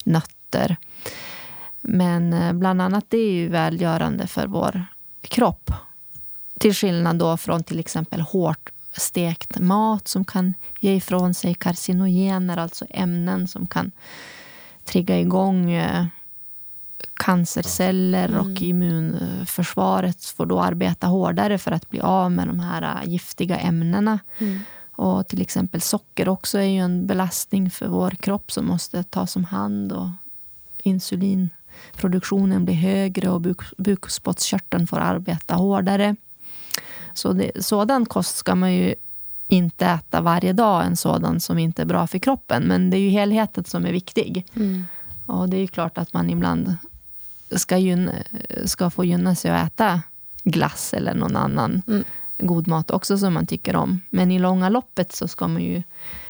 nötter. 0.04 0.76
Men 1.80 2.32
eh, 2.32 2.52
bland 2.52 2.82
annat 2.82 3.04
det 3.08 3.18
är 3.18 3.32
ju 3.32 3.49
välgörande 3.49 4.26
för 4.26 4.46
vår 4.46 4.85
kropp. 5.20 5.70
Till 6.58 6.75
skillnad 6.75 7.16
då 7.16 7.37
från 7.37 7.62
till 7.62 7.78
exempel 7.78 8.20
hårt 8.20 8.70
stekt 8.92 9.58
mat 9.58 10.08
som 10.08 10.25
kan 10.25 10.54
ge 10.80 10.94
ifrån 10.94 11.35
sig 11.35 11.54
karcinogener, 11.54 12.56
alltså 12.56 12.87
ämnen 12.90 13.49
som 13.49 13.66
kan 13.66 13.92
trigga 14.87 15.21
igång 15.21 15.73
eh, 15.73 16.07
cancerceller 17.14 18.28
mm. 18.28 18.40
och 18.40 18.62
immunförsvaret 18.62 20.25
får 20.25 20.47
då 20.47 20.61
arbeta 20.61 21.07
hårdare 21.07 21.59
för 21.59 21.73
att 21.73 21.90
bli 21.90 22.00
av 22.00 22.33
med 22.33 22.47
de 22.47 22.61
här 22.61 22.83
eh, 22.83 23.11
giftiga 23.11 23.57
ämnena. 23.57 24.19
Mm. 24.38 24.61
Och 24.93 25.28
till 25.28 25.40
exempel 25.40 25.81
socker 25.81 26.28
också 26.28 26.59
är 26.59 26.62
ju 26.62 26.78
en 26.78 27.07
belastning 27.07 27.71
för 27.71 27.88
vår 27.88 28.11
kropp 28.11 28.52
som 28.52 28.66
måste 28.66 29.02
tas 29.02 29.37
om 29.37 29.45
hand. 29.45 29.93
Och 29.93 30.09
insulinproduktionen 30.83 32.64
blir 32.64 32.75
högre 32.75 33.31
och 33.31 33.40
buk 33.40 33.61
bukspottkörteln 33.78 34.87
får 34.87 34.99
arbeta 34.99 35.55
hårdare. 35.55 36.16
Så 37.14 37.33
det, 37.33 37.64
sådan 37.64 38.07
kost 38.07 38.37
ska 38.37 38.55
man 38.55 38.75
ju 38.75 38.94
inte 39.48 39.87
äta 39.87 40.20
varje 40.20 40.52
dag 40.52 40.85
en 40.85 40.96
sådan 40.96 41.40
som 41.40 41.59
inte 41.59 41.82
är 41.82 41.87
bra 41.87 42.06
för 42.06 42.18
kroppen. 42.18 42.62
Men 42.62 42.90
det 42.90 42.96
är 42.96 43.00
ju 43.00 43.09
helheten 43.09 43.64
som 43.64 43.87
är 43.87 43.92
viktig. 43.92 44.46
Mm. 44.54 44.85
Och 45.26 45.48
det 45.48 45.56
är 45.56 45.61
ju 45.61 45.66
klart 45.66 45.98
att 45.98 46.12
man 46.12 46.30
ibland 46.30 46.76
ska, 47.50 47.78
gynna, 47.78 48.12
ska 48.64 48.90
få 48.90 49.04
gynna 49.04 49.35
sig 49.35 49.50
att 49.50 49.66
äta 49.66 50.02
glass 50.42 50.94
eller 50.94 51.14
någon 51.14 51.37
annan 51.37 51.82
mm. 51.87 52.04
god 52.38 52.68
mat 52.68 52.90
också 52.90 53.18
som 53.18 53.35
man 53.35 53.46
tycker 53.46 53.76
om. 53.76 54.00
Men 54.11 54.30
i 54.30 54.38
långa 54.38 54.68
loppet 54.68 55.12
så 55.12 55.28
ska 55.28 55.48
man 55.48 55.62
ju 55.62 55.82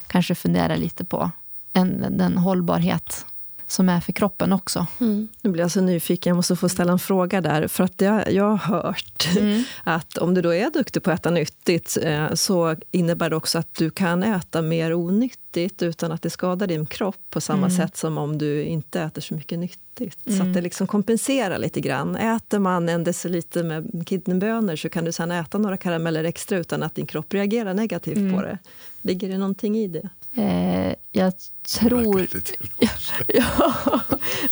kanske 0.07 0.35
fundera 0.35 0.77
lite 0.77 1.05
på 1.05 1.31
en, 1.73 2.07
den 2.11 2.39
hållbarhet 2.39 3.27
som 3.69 3.89
är 3.89 4.01
för 4.01 4.13
kroppen 4.13 4.53
också. 4.53 4.87
Mm. 5.01 5.29
Nu 5.43 5.51
blir 5.51 5.63
jag 5.63 5.71
så 5.71 5.81
nyfiken, 5.81 6.31
jag 6.31 6.37
måste 6.37 6.57
få 6.57 6.69
ställa 6.69 6.93
en 6.93 6.99
fråga 6.99 7.41
där. 7.41 7.69
För 7.69 7.85
att 7.85 8.01
jag, 8.01 8.33
jag 8.33 8.45
har 8.45 8.57
hört 8.57 9.29
mm. 9.39 9.65
att 9.85 10.19
om 10.19 10.35
du 10.35 10.43
då 10.43 10.55
är 10.55 10.71
duktig 10.71 11.03
på 11.03 11.11
att 11.11 11.21
äta 11.21 11.31
nyttigt 11.31 11.99
eh, 12.03 12.35
så 12.35 12.77
innebär 12.91 13.31
det 13.31 13.37
också 13.37 13.59
att 13.59 13.75
du 13.75 13.91
kan 13.91 14.23
äta 14.23 14.63
mer 14.63 14.95
onyttigt 14.95 15.83
utan 15.83 16.13
att 16.13 16.23
det 16.23 16.31
skadar 16.31 16.67
din 16.67 16.87
kropp 16.87 17.21
på 17.31 17.41
samma 17.41 17.67
mm. 17.67 17.79
sätt 17.79 17.97
som 17.97 18.19
om 18.19 18.39
du 18.39 18.63
inte 18.63 19.01
äter 19.01 19.23
så 19.23 19.35
mycket 19.35 19.59
nyttigt. 19.59 20.19
Så 20.25 20.33
att 20.33 20.41
mm. 20.41 20.53
det 20.53 20.61
liksom 20.61 20.87
kompenserar 20.87 21.59
lite 21.59 21.81
grann. 21.81 22.17
Äter 22.17 22.59
man 22.59 22.89
en 22.89 23.05
deciliter 23.05 23.63
med 23.63 24.07
kidneybönor 24.07 24.77
så 24.77 24.89
kan 24.89 25.05
du 25.05 25.13
sen 25.13 25.31
äta 25.31 25.59
några 25.59 25.77
karameller 25.77 26.25
extra 26.25 26.59
utan 26.59 26.83
att 26.83 26.95
din 26.95 27.07
kropp 27.07 27.35
reagerar 27.35 27.75
negativt 27.75 28.17
mm. 28.17 28.35
på 28.35 28.43
det. 28.43 28.59
Ligger 29.01 29.29
det 29.29 29.39
någonting 29.39 29.79
i 29.79 29.89
det? 29.89 30.09
Eh, 30.37 30.95
jag 31.13 31.33
tror... 31.79 32.27
ja, 33.29 34.01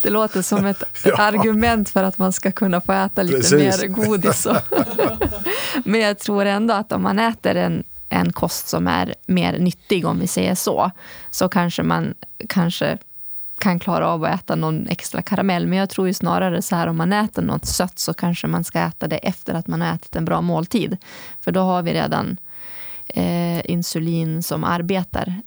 det 0.03 0.11
låter 0.11 0.43
som 0.43 0.67
ett, 0.67 0.83
ja. 1.05 1.17
argument 1.19 1.89
för 1.89 2.03
att 2.03 2.19
man 2.19 2.33
ska 2.33 2.53
kunna 2.53 2.81
få 2.81 2.93
äta 2.93 3.23
lite 3.23 3.37
Precis. 3.37 3.83
mer 3.83 3.89
godis. 3.89 4.47
Men 5.85 6.01
jag 6.01 6.19
tror 6.19 6.45
ändå 6.45 6.75
att 6.75 6.93
om 6.93 7.03
man 7.03 7.19
äter 7.19 7.57
en, 7.57 7.85
en 8.09 8.33
kost 8.33 8.69
som 8.69 8.87
är 8.87 9.15
mer 9.27 9.59
nyttig, 9.59 10.07
om 10.07 10.21
vi 10.21 10.27
säger 10.27 10.55
så, 10.55 10.91
så 11.31 11.49
kanske 11.49 11.83
man 11.83 12.15
kanske 12.49 12.99
kan 13.59 13.79
klara 13.79 14.09
av 14.09 14.25
att 14.25 14.41
äta 14.41 14.55
någon 14.55 14.89
extra 14.89 15.23
karamell. 15.23 15.67
Men 15.67 15.79
jag 15.79 15.91
tror 15.91 16.07
ju 16.07 16.15
snarare 16.15 16.63
så 16.63 16.77
här 16.77 16.87
om 16.87 16.97
man 16.97 17.13
äter 17.13 17.43
något 17.43 17.67
sött 17.67 17.99
så 17.99 18.15
kanske 18.15 18.47
man 18.47 18.65
ska 18.65 18.81
äta 18.81 19.09
det 19.09 19.17
efter 19.17 19.55
att 19.55 19.67
man 19.67 19.81
har 19.81 19.95
ätit 19.95 20.17
en 20.17 20.25
bra 20.25 20.41
måltid. 20.41 20.97
För 21.41 21.53
då 21.53 21.61
har 21.61 21.83
vi 21.83 21.95
redan 21.95 22.37
eh, 23.09 23.71
insulin 23.71 24.43
som 24.43 24.65
arbetar 24.65 25.43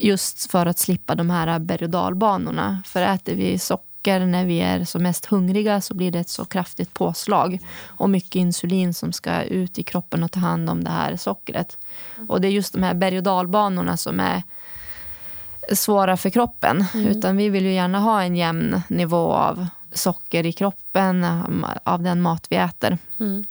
Just 0.00 0.50
för 0.50 0.66
att 0.66 0.78
slippa 0.78 1.14
de 1.14 1.30
här 1.30 1.58
berg 1.58 1.84
och 1.84 1.90
dalbanorna. 1.90 2.82
För 2.86 3.02
äter 3.02 3.34
vi 3.34 3.58
socker 3.58 4.26
när 4.26 4.44
vi 4.44 4.60
är 4.60 4.84
som 4.84 5.02
mest 5.02 5.26
hungriga 5.26 5.80
så 5.80 5.94
blir 5.94 6.10
det 6.10 6.18
ett 6.18 6.28
så 6.28 6.44
kraftigt 6.44 6.94
påslag. 6.94 7.58
Och 7.86 8.10
mycket 8.10 8.34
insulin 8.34 8.94
som 8.94 9.12
ska 9.12 9.42
ut 9.42 9.78
i 9.78 9.82
kroppen 9.82 10.22
och 10.22 10.32
ta 10.32 10.40
hand 10.40 10.70
om 10.70 10.84
det 10.84 10.90
här 10.90 11.16
sockret. 11.16 11.78
Och 12.28 12.40
det 12.40 12.48
är 12.48 12.52
just 12.52 12.72
de 12.72 12.82
här 12.82 12.94
berg 12.94 13.16
och 13.16 13.22
dalbanorna 13.22 13.96
som 13.96 14.20
är 14.20 14.42
svåra 15.72 16.16
för 16.16 16.30
kroppen. 16.30 16.84
Mm. 16.94 17.06
Utan 17.06 17.36
vi 17.36 17.48
vill 17.48 17.64
ju 17.64 17.72
gärna 17.72 17.98
ha 17.98 18.22
en 18.22 18.36
jämn 18.36 18.82
nivå 18.88 19.32
av 19.32 19.66
socker 19.92 20.46
i 20.46 20.52
kroppen 20.52 21.26
av 21.84 22.02
den 22.02 22.20
mat 22.20 22.46
vi 22.50 22.56
äter. 22.56 22.98
Mm. 23.20 23.44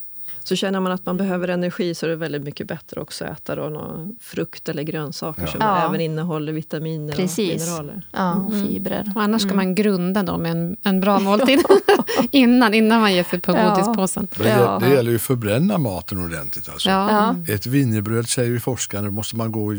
Så 0.47 0.55
känner 0.55 0.79
man 0.79 0.91
att 0.91 1.05
man 1.05 1.17
behöver 1.17 1.47
energi 1.47 1.95
så 1.95 2.05
är 2.05 2.09
det 2.09 2.15
väldigt 2.15 2.43
mycket 2.43 2.67
bättre 2.67 3.01
också 3.01 3.25
att 3.25 3.31
äta 3.31 3.55
då 3.55 3.69
någon 3.69 4.15
frukt 4.19 4.69
eller 4.69 4.83
grönsaker 4.83 5.41
ja. 5.41 5.47
som 5.47 5.61
ja. 5.61 5.87
även 5.89 6.01
innehåller 6.01 6.53
vitaminer 6.53 7.13
Precis. 7.13 7.53
och 7.53 7.57
mineraler. 7.59 8.01
Ja, 8.11 8.33
och 8.33 8.53
mm. 8.53 8.67
fibrer. 8.67 9.11
Och 9.15 9.21
annars 9.21 9.41
ska 9.41 9.51
mm. 9.51 9.65
man 9.65 9.75
grunda 9.75 10.23
då 10.23 10.37
med 10.37 10.51
en, 10.51 10.77
en 10.83 11.01
bra 11.01 11.19
måltid 11.29 11.59
innan, 12.31 12.73
innan 12.73 13.01
man 13.01 13.13
ger 13.13 13.23
sig 13.23 13.39
på 13.39 13.51
ja. 13.51 13.75
godispåsen. 13.75 14.27
Det, 14.37 14.49
ja. 14.49 14.79
det 14.79 14.89
gäller 14.89 15.09
ju 15.09 15.15
att 15.15 15.21
förbränna 15.21 15.77
maten 15.77 16.25
ordentligt. 16.25 16.69
Alltså. 16.69 16.89
Ja. 16.89 17.35
Ett 17.47 17.65
wienerbröd, 17.65 18.29
säger 18.29 18.49
ju 18.49 18.59
forskarna, 18.59 19.09
måste 19.09 19.35
man 19.35 19.51
gå 19.51 19.75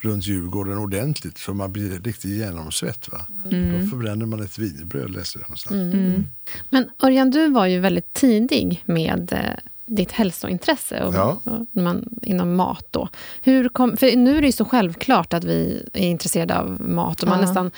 runt 0.00 0.26
Djurgården 0.26 0.78
ordentligt 0.78 1.38
så 1.38 1.54
man 1.54 1.72
blir 1.72 2.00
riktigt 2.00 2.30
genomsvett. 2.30 3.08
Va? 3.12 3.26
Mm. 3.50 3.80
Då 3.80 3.88
förbränner 3.88 4.26
man 4.26 4.42
ett 4.42 4.58
wienerbröd, 4.58 5.10
läste 5.10 5.38
jag 5.38 5.42
någonstans. 5.42 5.72
Mm. 5.72 5.92
Mm. 5.92 6.26
Men 6.68 6.90
Örjan, 7.02 7.30
du 7.30 7.48
var 7.48 7.66
ju 7.66 7.80
väldigt 7.80 8.12
tidig 8.12 8.82
med 8.86 9.32
eh, 9.32 9.38
ditt 9.88 10.12
hälsointresse 10.12 11.04
och, 11.04 11.14
ja. 11.14 11.40
och 11.44 11.66
man, 11.82 12.08
inom 12.22 12.56
mat. 12.56 12.86
Då. 12.90 13.08
Hur 13.42 13.68
kom, 13.68 13.96
för 13.96 14.16
nu 14.16 14.36
är 14.36 14.40
det 14.40 14.46
ju 14.46 14.52
så 14.52 14.64
självklart 14.64 15.32
att 15.32 15.44
vi 15.44 15.88
är 15.92 16.08
intresserade 16.08 16.58
av 16.58 16.80
mat 16.80 17.22
och 17.22 17.28
man, 17.28 17.40
ja. 17.40 17.46
nästan, 17.46 17.70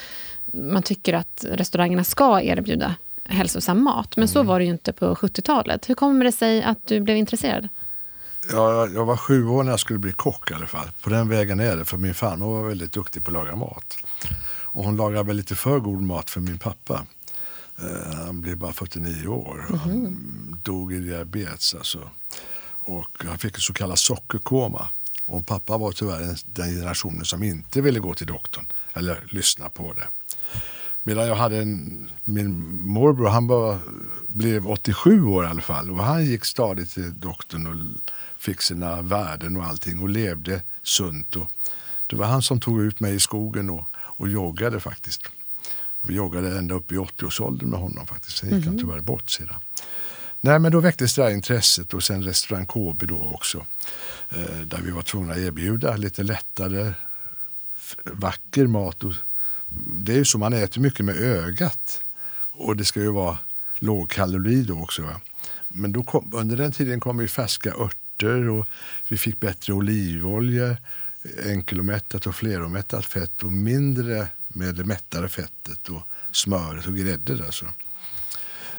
man 0.53 0.83
tycker 0.83 1.13
att 1.13 1.45
restaurangerna 1.49 2.03
ska 2.03 2.41
erbjuda 2.41 2.95
hälsosam 3.23 3.83
mat. 3.83 4.17
Men 4.17 4.23
mm. 4.23 4.33
så 4.33 4.43
var 4.43 4.59
det 4.59 4.65
ju 4.65 4.71
inte 4.71 4.93
på 4.93 5.15
70-talet. 5.15 5.89
Hur 5.89 5.95
kommer 5.95 6.25
det 6.25 6.31
sig 6.31 6.63
att 6.63 6.87
du 6.87 6.99
blev 6.99 7.17
intresserad? 7.17 7.69
Ja, 8.51 8.87
jag 8.87 9.05
var 9.05 9.17
sju 9.17 9.47
år 9.47 9.63
när 9.63 9.71
jag 9.71 9.79
skulle 9.79 9.99
bli 9.99 10.11
kock 10.11 10.51
i 10.51 10.53
alla 10.53 10.67
fall. 10.67 10.87
På 11.01 11.09
den 11.09 11.29
vägen 11.29 11.59
är 11.59 11.77
det, 11.77 11.85
för 11.85 11.97
min 11.97 12.13
farmor 12.13 12.61
var 12.61 12.67
väldigt 12.67 12.91
duktig 12.91 13.23
på 13.25 13.29
att 13.29 13.33
laga 13.33 13.55
mat. 13.55 13.97
Och 14.73 14.83
hon 14.83 14.97
lagade 14.97 15.23
väl 15.23 15.35
lite 15.35 15.55
för 15.55 15.79
god 15.79 16.01
mat 16.01 16.29
för 16.29 16.41
min 16.41 16.59
pappa. 16.59 17.05
Eh, 17.79 18.15
han 18.25 18.41
blev 18.41 18.57
bara 18.57 18.73
49 18.73 19.27
år. 19.27 19.65
Mm. 19.69 19.79
Han 19.79 20.17
dog 20.63 20.93
i 20.93 20.99
diabetes. 20.99 21.75
Alltså. 21.75 22.09
Och 22.79 23.23
han 23.25 23.37
fick 23.37 23.55
en 23.55 23.61
så 23.61 23.73
kallad 23.73 23.99
sockerkoma. 23.99 24.87
Och 25.25 25.47
pappa 25.47 25.77
var 25.77 25.91
tyvärr 25.91 26.37
den 26.45 26.69
generationen 26.69 27.25
som 27.25 27.43
inte 27.43 27.81
ville 27.81 27.99
gå 27.99 28.13
till 28.13 28.27
doktorn 28.27 28.65
eller 28.93 29.23
lyssna 29.29 29.69
på 29.69 29.93
det. 29.93 30.07
Medan 31.03 31.27
jag 31.27 31.35
hade 31.35 31.57
en, 31.57 32.09
min 32.23 32.81
morbror, 32.83 33.29
han 33.29 33.47
var, 33.47 33.79
blev 34.27 34.67
87 34.67 35.23
år 35.23 35.45
i 35.45 35.47
alla 35.47 35.61
fall. 35.61 35.91
Och 35.91 36.03
han 36.03 36.25
gick 36.25 36.45
stadigt 36.45 36.91
till 36.91 37.19
doktorn 37.19 37.67
och 37.67 38.11
fick 38.37 38.61
sina 38.61 39.01
värden 39.01 39.57
och 39.57 39.63
allting 39.63 39.99
och 39.99 40.09
levde 40.09 40.61
sunt. 40.83 41.35
Och 41.35 41.51
det 42.07 42.15
var 42.15 42.25
han 42.25 42.41
som 42.41 42.59
tog 42.59 42.81
ut 42.81 42.99
mig 42.99 43.15
i 43.15 43.19
skogen 43.19 43.69
och, 43.69 43.83
och 43.95 44.29
joggade 44.29 44.79
faktiskt. 44.79 45.21
Och 46.01 46.09
vi 46.09 46.13
joggade 46.13 46.57
ända 46.57 46.75
upp 46.75 46.91
i 46.91 46.95
80-årsåldern 46.95 47.69
med 47.69 47.79
honom 47.79 48.07
faktiskt. 48.07 48.37
Sen 48.37 48.49
gick 48.49 48.65
mm. 48.65 48.67
han 48.67 48.79
tyvärr 48.79 48.99
bort 48.99 49.29
sedan. 49.29 49.55
Nej, 50.43 50.59
men 50.59 50.71
då 50.71 50.79
väcktes 50.79 51.15
det 51.15 51.23
här 51.23 51.29
intresset 51.29 51.93
och 51.93 52.03
sen 52.03 52.23
restaurang 52.23 52.65
KB 52.65 53.07
då 53.07 53.31
också. 53.33 53.65
Eh, 54.29 54.59
där 54.65 54.81
vi 54.81 54.91
var 54.91 55.01
tvungna 55.01 55.33
att 55.33 55.39
erbjuda 55.39 55.95
lite 55.97 56.23
lättare, 56.23 56.93
vacker 58.03 58.67
mat. 58.67 59.03
Och 59.03 59.13
det 59.97 60.13
är 60.13 60.17
ju 60.17 60.25
så, 60.25 60.37
man 60.37 60.53
äter 60.53 60.81
mycket 60.81 61.05
med 61.05 61.17
ögat. 61.17 62.01
Och 62.51 62.77
det 62.77 62.85
ska 62.85 62.99
ju 62.99 63.11
vara 63.11 63.37
lågkalori 63.75 64.63
då 64.63 64.81
också. 64.81 65.01
Va? 65.01 65.21
Men 65.67 65.91
då 65.91 66.03
kom, 66.03 66.31
under 66.33 66.57
den 66.57 66.71
tiden 66.71 66.99
kom 66.99 67.19
ju 67.19 67.27
färska 67.27 67.73
örter 67.73 68.49
och 68.49 68.67
vi 69.07 69.17
fick 69.17 69.39
bättre 69.39 69.73
olivolja, 69.73 70.77
enkelomättat 71.45 72.27
och 72.27 72.35
fleromättat 72.35 73.05
fett 73.05 73.43
och 73.43 73.51
mindre 73.51 74.27
med 74.47 74.75
det 74.75 74.83
mättade 74.83 75.29
fettet 75.29 75.89
och 75.89 76.01
smöret 76.31 76.87
och 76.87 76.97
grädden. 76.97 77.41
Alltså. 77.45 77.65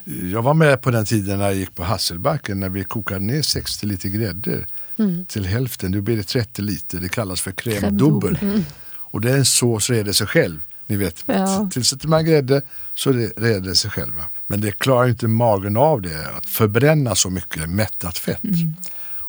Jag 0.04 0.42
var 0.42 0.54
med 0.54 0.82
på 0.82 0.90
den 0.90 1.04
tiden 1.04 1.38
när 1.38 1.44
jag 1.44 1.54
gick 1.54 1.74
på 1.74 1.84
Hasselbacken 1.84 2.60
när 2.60 2.68
vi 2.68 2.84
kokade 2.84 3.20
ner 3.20 3.42
60 3.42 3.86
liter 3.86 4.08
grädde 4.08 4.66
mm. 4.98 5.26
till 5.26 5.46
hälften. 5.46 5.90
Nu 5.90 6.00
blir 6.00 6.16
det 6.16 6.22
30 6.22 6.62
liter. 6.62 7.00
Det 7.00 7.08
kallas 7.08 7.40
för 7.40 7.50
crème 7.50 8.38
Mm. 8.42 8.64
Och 9.12 9.20
det 9.20 9.30
är 9.30 9.36
en 9.36 9.44
sås 9.44 9.90
reder 9.90 10.12
sig 10.12 10.26
själv. 10.26 10.60
Ni 10.86 10.96
vet, 10.96 11.24
ja. 11.26 11.70
tillsätter 11.72 12.08
man 12.08 12.24
grädde 12.24 12.62
så 12.94 13.12
reder 13.12 13.60
det 13.60 13.74
sig 13.74 13.90
själv. 13.90 14.12
Men 14.46 14.60
det 14.60 14.72
klarar 14.72 15.08
inte 15.08 15.28
magen 15.28 15.76
av 15.76 16.02
det, 16.02 16.28
att 16.36 16.46
förbränna 16.46 17.14
så 17.14 17.30
mycket 17.30 17.68
mättat 17.68 18.18
fett. 18.18 18.44
Mm. 18.44 18.74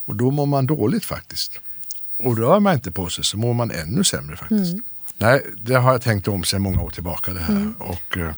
Och 0.06 0.16
då 0.16 0.30
mår 0.30 0.46
man 0.46 0.66
dåligt 0.66 1.04
faktiskt. 1.04 1.58
Och 2.18 2.38
rör 2.38 2.60
man 2.60 2.74
inte 2.74 2.90
på 2.90 3.08
sig 3.08 3.24
så 3.24 3.36
mår 3.36 3.54
man 3.54 3.70
ännu 3.70 4.04
sämre 4.04 4.36
faktiskt. 4.36 4.72
Mm. 4.72 4.82
Nej, 5.18 5.46
det 5.56 5.74
har 5.74 5.92
jag 5.92 6.02
tänkt 6.02 6.28
om 6.28 6.44
sedan 6.44 6.62
många 6.62 6.82
år 6.82 6.90
tillbaka 6.90 7.32
det 7.32 7.40
här. 7.40 7.56
Mm. 7.56 7.74
Och, 7.78 8.18
eh, 8.18 8.32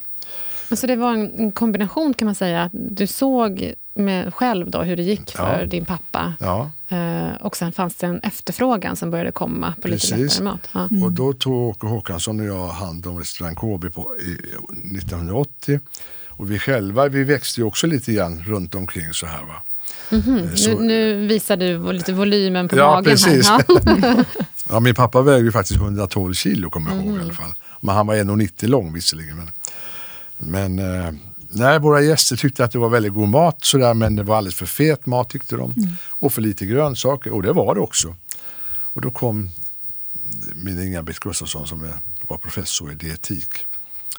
så 0.75 0.87
det 0.87 0.97
var 0.97 1.13
en 1.13 1.53
kombination 1.53 2.15
kan 2.15 2.27
man 2.27 2.35
säga. 2.35 2.71
Du 2.73 3.07
såg 3.07 3.75
med 3.95 4.35
själv 4.35 4.71
då 4.71 4.83
hur 4.83 4.97
det 4.97 5.03
gick 5.03 5.31
för 5.31 5.61
ja. 5.61 5.67
din 5.67 5.85
pappa. 5.85 6.35
Ja. 6.41 6.71
Uh, 6.93 7.35
och 7.41 7.57
sen 7.57 7.73
fanns 7.73 7.97
det 7.97 8.07
en 8.07 8.21
efterfrågan 8.21 8.97
som 8.97 9.11
började 9.11 9.33
komma 9.33 9.75
på 9.77 9.83
Precis. 9.83 10.11
lite 10.11 10.23
lättare 10.23 10.45
mat. 10.45 10.69
Ja. 10.73 10.89
Mm. 10.91 11.03
Och 11.03 11.13
då 11.13 11.33
tog 11.33 11.55
Åke 11.55 11.87
Håkansson 11.87 12.41
och 12.41 12.47
jag 12.47 12.69
hand 12.69 13.07
om 13.07 13.19
restaurang 13.19 13.55
KB 13.55 13.95
på, 13.95 14.17
i, 14.21 14.33
1980. 14.97 15.81
Och 16.29 16.51
vi 16.51 16.59
själva 16.59 17.09
vi 17.09 17.25
växte 17.25 17.61
ju 17.61 17.67
också 17.67 17.87
lite 17.87 18.13
grann 18.13 18.45
runt 18.47 18.75
omkring 18.75 19.13
så 19.13 19.27
här. 19.27 19.43
Va? 19.43 19.63
Mm 20.11 20.23
-hmm. 20.23 20.55
så, 20.57 20.71
nu, 20.71 20.87
nu, 20.87 21.27
visar 21.27 21.57
du 21.57 21.93
lite 21.93 22.13
volymen 22.13 22.69
på 22.69 22.77
ja, 22.77 22.91
magen. 22.91 23.05
Precis. 23.05 23.49
Här. 23.49 23.65
Ja. 23.69 24.25
ja, 24.71 24.81
min 24.81 24.95
pappa 24.95 25.23
vägde 25.23 25.53
faktiskt 25.53 25.81
112 25.81 26.35
kilo 26.35 26.71
kommer 26.71 26.91
jag 26.91 26.99
ihåg 26.99 27.09
mm. 27.09 27.21
i 27.21 27.25
alla 27.25 27.35
fall. 27.35 27.55
Men 27.81 27.95
han 27.95 28.07
var 28.07 28.15
1,90 28.15 28.67
lång 28.67 28.93
visserligen. 28.93 29.37
Men, 29.37 29.51
men 30.39 30.79
eh, 30.79 31.13
nej, 31.49 31.79
våra 31.79 32.01
gäster 32.01 32.37
tyckte 32.37 32.65
att 32.65 32.73
det 32.73 32.79
var 32.79 32.89
väldigt 32.89 33.13
god 33.13 33.29
mat 33.29 33.65
sådär, 33.65 33.95
men 33.95 34.17
det 34.17 34.23
var 34.23 34.37
alldeles 34.37 34.55
för 34.55 34.67
fet 34.67 35.07
mat 35.07 35.31
tyckte 35.31 35.57
de. 35.57 35.71
Mm. 35.71 35.89
Och 36.09 36.33
för 36.33 36.43
lite 36.43 36.67
grönsaker 36.67 37.33
och 37.33 37.43
det 37.43 37.53
var 37.53 37.75
det 37.75 37.81
också. 37.81 38.15
Och 38.97 39.01
då 39.01 39.11
kom 39.11 39.51
min 40.55 40.83
Inga-Britt 40.83 41.19
Gustafsson 41.19 41.67
som 41.67 41.93
var 42.29 42.39
professor 42.39 42.93
i 42.93 42.95
dietik. 42.95 43.51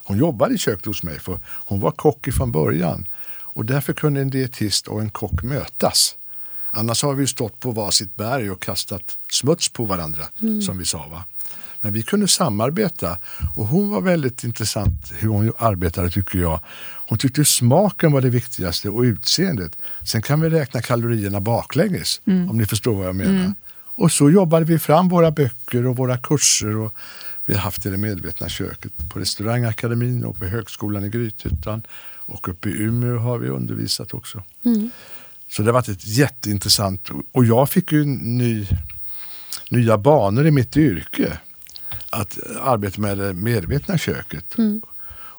Hon 0.04 0.18
jobbade 0.18 0.54
i 0.54 0.58
köket 0.58 0.86
hos 0.86 1.02
mig 1.02 1.18
för 1.18 1.38
hon 1.46 1.80
var 1.80 1.90
kock 1.90 2.28
från 2.32 2.52
början. 2.52 3.06
Och 3.58 3.64
därför 3.64 3.92
kunde 3.92 4.20
en 4.20 4.30
dietist 4.30 4.88
och 4.88 5.00
en 5.00 5.10
kock 5.10 5.42
mötas. 5.42 6.16
Annars 6.70 7.02
har 7.02 7.14
vi 7.14 7.26
stått 7.26 7.60
på 7.60 7.70
varsitt 7.70 8.16
berg 8.16 8.50
och 8.50 8.62
kastat 8.62 9.16
smuts 9.30 9.68
på 9.68 9.84
varandra 9.84 10.24
mm. 10.42 10.62
som 10.62 10.78
vi 10.78 10.84
sa. 10.84 11.06
Va? 11.08 11.24
Men 11.80 11.92
vi 11.92 12.02
kunde 12.02 12.28
samarbeta 12.28 13.18
och 13.56 13.66
hon 13.66 13.90
var 13.90 14.00
väldigt 14.00 14.44
intressant 14.44 15.12
hur 15.18 15.28
hon 15.28 15.52
arbetade 15.58 16.10
tycker 16.10 16.38
jag. 16.38 16.60
Hon 17.08 17.18
tyckte 17.18 17.44
smaken 17.44 18.12
var 18.12 18.20
det 18.20 18.30
viktigaste 18.30 18.88
och 18.88 19.02
utseendet. 19.02 19.76
Sen 20.02 20.22
kan 20.22 20.40
vi 20.40 20.50
räkna 20.50 20.82
kalorierna 20.82 21.40
baklänges 21.40 22.20
mm. 22.24 22.50
om 22.50 22.58
ni 22.58 22.66
förstår 22.66 22.94
vad 22.94 23.06
jag 23.06 23.16
menar. 23.16 23.40
Mm. 23.40 23.54
Och 23.98 24.12
så 24.12 24.30
jobbade 24.30 24.64
vi 24.64 24.78
fram 24.78 25.08
våra 25.08 25.30
böcker 25.30 25.86
och 25.86 25.96
våra 25.96 26.18
kurser. 26.18 26.76
Och 26.76 26.94
vi 27.44 27.54
har 27.54 27.60
haft 27.60 27.82
det 27.82 27.96
medvetna 27.96 28.48
köket 28.48 28.92
på 29.08 29.18
restaurangakademin 29.18 30.24
och 30.24 30.38
på 30.38 30.44
högskolan 30.44 31.04
i 31.04 31.08
Grythyttan. 31.08 31.82
Och 32.16 32.48
uppe 32.48 32.68
i 32.68 32.72
Umeå 32.72 33.18
har 33.18 33.38
vi 33.38 33.48
undervisat 33.48 34.14
också. 34.14 34.42
Mm. 34.64 34.90
Så 35.50 35.62
det 35.62 35.68
har 35.68 35.72
varit 35.72 35.88
ett 35.88 36.06
jätteintressant 36.06 37.08
och 37.32 37.44
jag 37.44 37.70
fick 37.70 37.92
ju 37.92 38.04
ny, 38.04 38.66
nya 39.70 39.98
banor 39.98 40.46
i 40.46 40.50
mitt 40.50 40.76
yrke 40.76 41.38
att 42.10 42.38
arbeta 42.60 43.00
med 43.00 43.18
det 43.18 43.32
medvetna 43.32 43.98
köket. 43.98 44.58
Mm. 44.58 44.82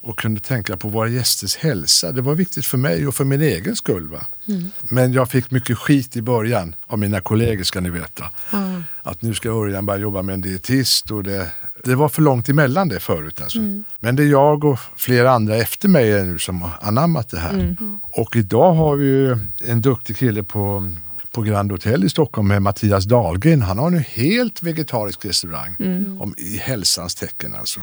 Och 0.01 0.19
kunde 0.19 0.41
tänka 0.41 0.77
på 0.77 0.89
våra 0.89 1.07
gästers 1.07 1.55
hälsa. 1.55 2.11
Det 2.11 2.21
var 2.21 2.35
viktigt 2.35 2.65
för 2.65 2.77
mig 2.77 3.07
och 3.07 3.15
för 3.15 3.25
min 3.25 3.41
egen 3.41 3.75
skull. 3.75 4.17
Mm. 4.47 4.69
Men 4.81 5.13
jag 5.13 5.29
fick 5.29 5.51
mycket 5.51 5.77
skit 5.77 6.17
i 6.17 6.21
början 6.21 6.75
av 6.87 6.99
mina 6.99 7.21
kollegor 7.21 7.63
ska 7.63 7.79
ni 7.79 7.89
veta. 7.89 8.29
Mm. 8.53 8.83
Att 9.03 9.21
nu 9.21 9.33
ska 9.33 9.49
Örjan 9.49 9.85
börja 9.85 9.99
jobba 9.99 10.21
med 10.21 10.33
en 10.33 10.41
dietist. 10.41 11.11
Och 11.11 11.23
det, 11.23 11.51
det 11.83 11.95
var 11.95 12.09
för 12.09 12.21
långt 12.21 12.49
emellan 12.49 12.89
det 12.89 12.99
förut. 12.99 13.41
Alltså. 13.41 13.59
Mm. 13.59 13.83
Men 13.99 14.15
det 14.15 14.23
är 14.23 14.27
jag 14.27 14.63
och 14.63 14.79
flera 14.95 15.31
andra 15.31 15.55
efter 15.55 15.89
mig 15.89 16.23
nu 16.25 16.39
som 16.39 16.61
har 16.61 16.71
anammat 16.81 17.29
det 17.29 17.39
här. 17.39 17.53
Mm. 17.53 17.99
Och 18.01 18.35
idag 18.35 18.73
har 18.73 18.95
vi 18.95 19.35
en 19.65 19.81
duktig 19.81 20.17
kille 20.17 20.43
på 20.43 20.91
på 21.31 21.41
Grand 21.41 21.71
Hotel 21.71 22.03
i 22.03 22.09
Stockholm 22.09 22.47
med 22.47 22.61
Mattias 22.61 23.05
Dahlgren. 23.05 23.61
Han 23.61 23.77
har 23.77 23.87
en 23.87 23.99
helt 23.99 24.63
vegetarisk 24.63 25.25
restaurang 25.25 25.75
mm. 25.79 26.21
om, 26.21 26.35
i 26.37 26.57
hälsans 26.57 27.15
tecken. 27.15 27.55
Alltså. 27.55 27.81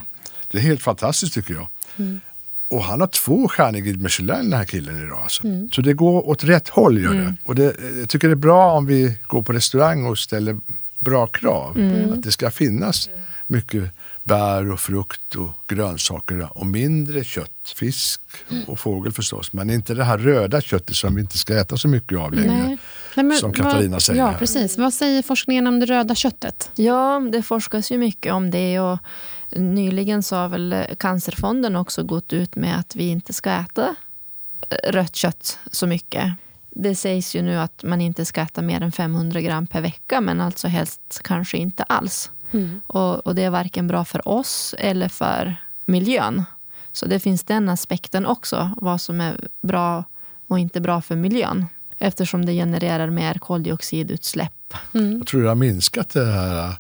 Det 0.49 0.59
är 0.59 0.63
helt 0.63 0.83
fantastiskt 0.83 1.35
tycker 1.35 1.55
jag. 1.55 1.69
Mm. 1.97 2.21
Och 2.69 2.85
han 2.85 3.01
har 3.01 3.07
två 3.07 3.49
stjärnor 3.49 3.87
i 3.87 3.97
Michelin 3.97 4.51
den 4.51 4.53
här 4.53 4.65
killen 4.65 5.07
idag. 5.07 5.19
Alltså. 5.23 5.45
Mm. 5.45 5.71
Så 5.73 5.81
det 5.81 5.93
går 5.93 6.29
åt 6.29 6.45
rätt 6.45 6.69
håll. 6.69 7.03
Gör 7.03 7.15
det. 7.15 7.21
Mm. 7.21 7.37
Och 7.45 7.55
det, 7.55 7.77
jag 7.99 8.09
tycker 8.09 8.29
det 8.29 8.35
är 8.35 8.37
bra 8.37 8.73
om 8.73 8.87
vi 8.87 9.19
går 9.27 9.43
på 9.43 9.53
restaurang 9.53 10.05
och 10.07 10.19
ställer 10.19 10.57
bra 10.99 11.27
krav. 11.27 11.79
Mm. 11.79 12.13
Att 12.13 12.23
det 12.23 12.33
ska 12.33 12.51
finnas 12.51 13.09
mycket 13.47 13.91
bär 14.23 14.71
och 14.71 14.81
frukt 14.81 15.35
och 15.35 15.53
grönsaker 15.67 16.59
och 16.59 16.67
mindre 16.67 17.25
kött, 17.25 17.75
fisk 17.77 18.21
och 18.67 18.79
fågel 18.79 19.13
förstås. 19.13 19.53
Men 19.53 19.71
inte 19.71 19.95
det 19.95 20.05
här 20.05 20.19
röda 20.19 20.61
köttet 20.61 20.97
som 20.97 21.15
vi 21.15 21.21
inte 21.21 21.39
ska 21.39 21.57
äta 21.57 21.77
så 21.77 21.89
mycket 21.89 22.19
av 22.19 22.33
längre. 22.33 22.67
Nej. 22.67 22.79
Nej, 23.17 23.25
men, 23.25 23.39
som 23.39 23.53
Katarina 23.53 23.93
vad, 23.93 24.03
säger. 24.03 24.21
Ja, 24.21 24.35
precis. 24.39 24.79
Vad 24.79 24.95
säger 24.95 25.23
forskningen 25.23 25.67
om 25.67 25.81
det 25.81 25.87
röda 25.87 26.15
köttet? 26.15 26.71
Ja, 26.75 27.23
det 27.33 27.43
forskas 27.43 27.93
ju 27.93 27.99
mycket 27.99 28.33
om 28.33 28.51
det. 28.51 28.81
Och 28.81 28.99
nyligen 29.51 30.23
så 30.23 30.37
har 30.37 30.49
väl 30.49 30.85
Cancerfonden 30.99 31.77
också 31.77 32.03
gått 32.03 32.33
ut 32.33 32.57
med 32.57 32.79
att 32.79 32.97
vi 32.97 33.09
inte 33.09 33.33
ska 33.33 33.51
äta 33.51 33.97
eh, 34.71 34.93
rött 34.93 35.17
kött 35.17 35.59
så 35.73 35.87
mycket. 35.87 36.33
Det 36.71 36.95
sägs 36.95 37.37
ju 37.37 37.43
nu 37.43 37.57
att 37.57 37.83
man 37.83 38.01
inte 38.01 38.25
ska 38.25 38.41
äta 38.41 38.63
mer 38.63 38.81
än 38.81 38.93
500 38.93 39.41
gram 39.41 39.67
per 39.67 39.81
vecka 39.81 40.21
men 40.21 40.41
alltså 40.41 40.69
helst 40.69 41.21
kanske 41.25 41.57
inte 41.57 41.83
alls. 41.83 42.31
Mm. 42.51 42.81
Och, 42.87 43.27
och, 43.27 43.35
det 43.35 43.43
är 43.43 43.51
varken 43.51 43.87
bra 43.87 44.05
för 44.05 44.29
oss 44.29 44.75
eller 44.79 45.09
för 45.09 45.57
miljön. 45.85 46.45
Så 46.93 47.07
det 47.07 47.21
finns 47.21 47.43
den 47.45 47.69
aspekten 47.69 48.27
också, 48.27 48.71
vad 48.77 49.01
som 49.01 49.21
är 49.21 49.49
bra 49.63 50.05
och 50.47 50.59
inte 50.59 50.81
bra 50.81 51.01
för 51.01 51.17
miljön. 51.17 51.67
Eftersom 51.99 52.47
det 52.47 52.53
genererar 52.53 53.11
mer 53.11 53.35
koldioxidutsläpp. 53.35 54.75
Mm. 54.95 55.19
Jag 55.19 55.27
tror 55.27 55.43
det 55.43 55.49
har 55.49 55.55
minskat 55.55 56.11
det 56.11 56.27
här 56.27 56.75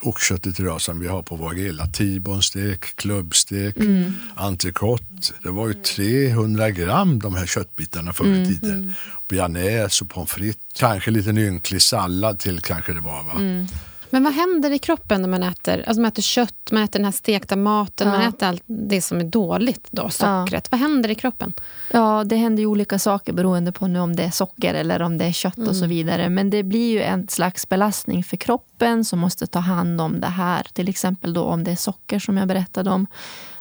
oxköttet 0.00 0.60
idag 0.60 0.80
som 0.80 1.00
vi 1.00 1.08
har 1.08 1.22
på 1.22 1.36
våra 1.36 1.54
grillar. 1.54 1.86
T-bonstek, 1.86 2.96
klubbstek, 2.96 3.76
mm. 3.76 4.12
entrecote. 4.34 5.04
Det 5.42 5.50
var 5.50 5.68
ju 5.68 5.74
300 5.74 6.70
gram 6.70 7.18
de 7.18 7.34
här 7.34 7.46
köttbitarna 7.46 8.12
förr 8.12 8.26
i 8.26 8.28
mm. 8.28 8.44
tiden. 8.44 8.74
Mm. 8.74 8.92
Bearnaise 9.28 10.04
och 10.04 10.10
pommes 10.10 10.30
frites. 10.30 10.60
Kanske 10.74 11.10
lite 11.10 11.30
ynklig 11.30 11.82
sallad 11.82 12.38
till 12.38 12.60
kanske 12.60 12.92
det 12.92 13.00
var. 13.00 13.22
Va? 13.22 13.32
Mm. 13.36 13.66
Men 14.14 14.24
vad 14.24 14.32
händer 14.32 14.70
i 14.70 14.78
kroppen 14.78 15.22
när 15.22 15.28
man 15.28 15.42
äter, 15.42 15.84
alltså 15.86 16.00
man 16.00 16.08
äter 16.08 16.22
kött, 16.22 16.70
man 16.72 16.82
äter 16.82 16.98
den 16.98 17.04
här 17.04 17.12
stekta 17.12 17.56
maten, 17.56 18.08
ja. 18.08 18.18
man 18.18 18.28
äter 18.28 18.48
allt 18.48 18.62
det 18.66 19.00
som 19.00 19.20
är 19.20 19.24
dåligt, 19.24 19.86
då, 19.90 20.10
sockret. 20.10 20.64
Ja. 20.64 20.68
Vad 20.70 20.80
händer 20.80 21.10
i 21.10 21.14
kroppen? 21.14 21.52
Ja, 21.92 22.24
det 22.26 22.36
händer 22.36 22.60
ju 22.60 22.66
olika 22.66 22.98
saker 22.98 23.32
beroende 23.32 23.72
på 23.72 23.86
nu 23.86 24.00
om 24.00 24.16
det 24.16 24.22
är 24.22 24.30
socker 24.30 24.74
eller 24.74 25.02
om 25.02 25.18
det 25.18 25.24
är 25.24 25.32
kött 25.32 25.56
mm. 25.56 25.68
och 25.68 25.76
så 25.76 25.84
mm. 25.84 25.96
vidare. 25.96 26.28
Men 26.28 26.50
det 26.50 26.62
blir 26.62 26.90
ju 26.90 27.02
en 27.02 27.28
slags 27.28 27.68
belastning 27.68 28.24
för 28.24 28.36
kroppen 28.36 29.04
som 29.04 29.18
måste 29.18 29.46
ta 29.46 29.58
hand 29.58 30.00
om 30.00 30.20
det 30.20 30.26
här. 30.26 30.66
Till 30.72 30.88
exempel 30.88 31.32
då 31.32 31.42
om 31.42 31.64
det 31.64 31.70
är 31.70 31.76
socker 31.76 32.18
som 32.18 32.36
jag 32.36 32.48
berättade 32.48 32.90
om. 32.90 33.06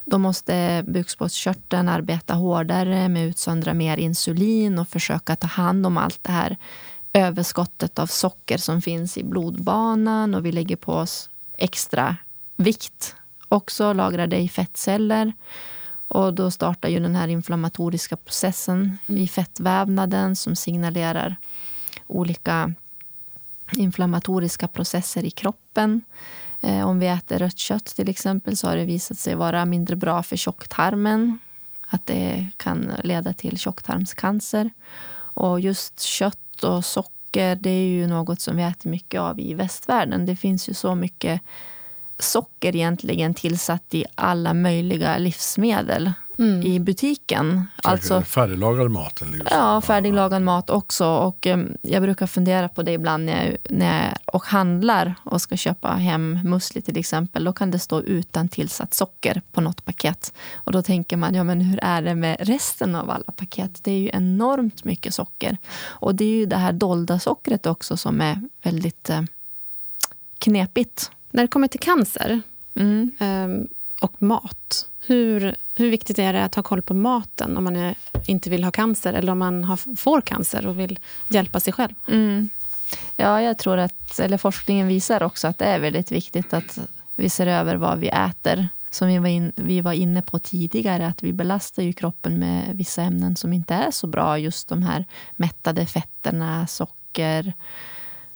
Då 0.06 0.18
måste 0.18 0.84
bukspottkörteln 0.88 1.90
arbeta 1.90 2.34
hårdare 2.34 3.10
med 3.10 3.26
att 3.26 3.30
utsöndra 3.30 3.74
mer 3.74 3.98
insulin 3.98 4.80
och 4.80 4.88
försöka 4.88 5.36
ta 5.36 5.48
hand 5.48 5.86
om 5.86 5.98
allt 5.98 6.20
det 6.22 6.32
här 6.32 6.58
överskottet 7.14 8.00
av 8.00 8.08
socker 8.08 8.58
som 8.58 8.82
finns 8.82 9.18
i 9.18 9.24
blodbanan 9.24 10.36
och 10.36 10.46
vi 10.46 10.52
lägger 10.52 10.76
på 10.76 10.94
oss 10.94 11.30
extra 11.58 12.16
vikt. 12.58 13.16
Också 13.48 13.94
lagrar 13.94 14.28
det 14.28 14.38
i 14.38 14.50
fettceller. 14.50 15.34
Och 16.08 16.34
då 16.34 16.52
startar 16.52 16.90
ju 16.90 17.00
den 17.00 17.16
här 17.16 17.28
inflammatoriska 17.28 18.18
processen 18.18 18.98
i 19.06 19.28
fettvävnaden 19.28 20.36
som 20.36 20.56
signalerar 20.56 21.36
olika 22.08 22.74
inflammatoriska 23.78 24.68
processer 24.68 25.26
i 25.26 25.32
kroppen. 25.32 26.02
Eh, 26.62 26.88
om 26.90 27.00
vi 27.00 27.08
äter 27.08 27.40
rött 27.40 27.58
kött 27.58 27.86
till 27.86 28.10
exempel 28.10 28.58
så 28.58 28.68
har 28.68 28.76
det 28.76 28.86
visat 28.86 29.20
sig 29.20 29.36
vara 29.36 29.66
mindre 29.66 29.96
bra 29.96 30.24
för 30.24 30.38
tjocktarmen. 30.38 31.40
Att 31.88 32.06
det 32.06 32.50
kan 32.58 32.92
leda 33.04 33.34
till 33.34 33.58
tjocktarmscancer. 33.58 34.72
Och 35.34 35.60
just 35.60 36.00
kött 36.00 36.64
och 36.64 36.86
socker 36.86 37.56
det 37.56 37.70
är 37.70 37.88
ju 37.88 38.08
något 38.08 38.42
som 38.42 38.58
vi 38.58 38.64
äter 38.64 38.90
mycket 38.90 39.22
av 39.22 39.40
i 39.40 39.54
västvärlden. 39.54 40.26
Det 40.26 40.36
finns 40.36 40.70
ju 40.70 40.74
så 40.74 40.96
mycket 40.96 41.42
socker 42.20 42.76
egentligen 42.76 43.34
tillsatt 43.34 43.94
i 43.94 44.06
alla 44.16 44.54
möjliga 44.54 45.18
livsmedel 45.18 46.14
mm. 46.38 46.62
i 46.62 46.80
butiken. 46.80 47.68
Alltså, 47.84 48.22
färdiglagad 48.22 48.92
mat? 48.92 49.22
Eller 49.22 49.48
ja, 49.52 49.82
färdiglagad 49.82 50.42
mat 50.42 50.70
också. 50.70 51.06
Och, 51.06 51.46
um, 51.46 51.78
jag 51.82 52.02
brukar 52.02 52.28
fundera 52.28 52.70
på 52.70 52.84
det 52.84 52.92
ibland 52.92 53.26
när 53.26 53.46
jag, 53.46 53.58
när 53.70 54.06
jag 54.06 54.36
och 54.36 54.46
handlar 54.46 55.16
och 55.24 55.42
ska 55.42 55.58
köpa 55.58 55.88
hem 55.88 56.40
musli 56.44 56.82
till 56.82 56.98
exempel. 56.98 57.44
Då 57.44 57.54
kan 57.54 57.72
det 57.72 57.80
stå 57.80 58.02
utan 58.02 58.50
tillsatt 58.50 58.94
socker 58.94 59.42
på 59.52 59.62
något 59.62 59.86
paket. 59.86 60.34
Och 60.54 60.72
då 60.72 60.82
tänker 60.82 61.18
man, 61.18 61.36
ja 61.36 61.44
men 61.44 61.62
hur 61.62 61.80
är 61.84 62.02
det 62.02 62.16
med 62.16 62.38
resten 62.40 62.96
av 62.96 63.10
alla 63.10 63.32
paket? 63.36 63.84
Det 63.84 63.92
är 63.92 64.00
ju 64.00 64.10
enormt 64.14 64.84
mycket 64.84 65.14
socker. 65.14 65.58
Och 65.84 66.16
det 66.16 66.26
är 66.26 66.36
ju 66.36 66.46
det 66.46 66.58
här 66.58 66.74
dolda 66.74 67.20
sockret 67.20 67.66
också 67.66 67.98
som 67.98 68.22
är 68.22 68.42
väldigt 68.64 69.10
uh, 69.10 69.22
knepigt. 70.38 71.12
När 71.32 71.44
det 71.44 71.48
kommer 71.48 71.68
till 71.68 71.80
cancer 71.80 72.42
mm. 72.76 73.12
um, 73.20 73.68
och 74.02 74.22
mat, 74.22 74.88
hur, 75.06 75.56
hur 75.76 75.90
viktigt 75.90 76.20
är 76.20 76.34
det 76.34 76.44
att 76.44 76.56
ha 76.56 76.64
koll 76.64 76.82
på 76.82 76.94
maten 76.94 77.58
om 77.58 77.64
man 77.64 77.76
är, 77.76 77.96
inte 78.26 78.50
vill 78.50 78.64
ha 78.64 78.72
cancer 78.72 79.14
eller 79.14 79.32
om 79.32 79.40
man 79.40 79.64
har, 79.64 79.96
får 79.96 80.22
cancer 80.22 80.68
och 80.68 80.80
vill 80.80 81.00
hjälpa 81.28 81.60
sig 81.60 81.74
själv? 81.74 81.94
Mm. 82.08 82.50
Ja, 83.16 83.42
jag 83.42 83.58
tror 83.58 83.78
att, 83.78 84.20
eller 84.20 84.38
forskningen 84.38 84.88
visar 84.88 85.24
också 85.24 85.48
att 85.48 85.58
det 85.58 85.66
är 85.66 85.80
väldigt 85.80 86.12
viktigt 86.12 86.54
att 86.54 86.80
vi 87.16 87.30
ser 87.30 87.48
över 87.48 87.76
vad 87.76 88.00
vi 88.00 88.08
äter. 88.08 88.68
Som 88.90 89.08
vi 89.08 89.18
var, 89.18 89.28
in, 89.28 89.52
vi 89.56 89.82
var 89.82 89.94
inne 89.94 90.22
på 90.22 90.40
tidigare, 90.40 91.08
att 91.08 91.24
vi 91.24 91.34
belastar 91.34 91.84
ju 91.84 91.94
kroppen 91.94 92.40
med 92.40 92.78
vissa 92.78 93.02
ämnen 93.02 93.36
som 93.36 93.54
inte 93.54 93.74
är 93.74 93.92
så 93.92 94.08
bra. 94.08 94.38
Just 94.40 94.68
de 94.68 94.84
här 94.84 95.06
mättade 95.36 95.86
fetterna, 95.86 96.68
socker, 96.68 97.54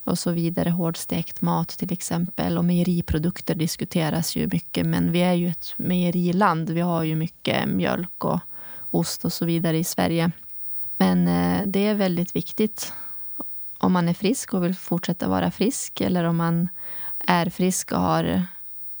och 0.08 0.18
så 0.18 0.30
vidare. 0.30 0.70
Hårdstekt 0.70 1.40
mat 1.40 1.68
till 1.68 1.92
exempel. 1.92 2.58
Och 2.58 2.64
mejeriprodukter 2.64 3.54
diskuteras 3.54 4.36
ju 4.36 4.48
mycket. 4.52 4.86
Men 4.86 5.12
vi 5.12 5.20
är 5.22 5.34
ju 5.34 5.48
ett 5.48 5.74
mejeriland. 5.76 6.70
Vi 6.70 6.80
har 6.80 7.02
ju 7.02 7.16
mycket 7.16 7.68
mjölk 7.68 8.24
och 8.24 8.40
ost 8.90 9.24
och 9.24 9.32
så 9.32 9.44
vidare 9.44 9.78
i 9.78 9.84
Sverige. 9.84 10.30
Men 10.96 11.28
eh, 11.28 11.66
det 11.66 11.86
är 11.86 11.94
väldigt 11.94 12.36
viktigt 12.36 12.92
om 13.78 13.92
man 13.92 14.08
är 14.08 14.14
frisk 14.14 14.54
och 14.54 14.64
vill 14.64 14.74
fortsätta 14.74 15.28
vara 15.28 15.50
frisk. 15.50 16.00
Eller 16.00 16.24
om 16.24 16.36
man 16.36 16.68
är 17.18 17.50
frisk 17.50 17.92
och 17.92 18.00
har 18.00 18.46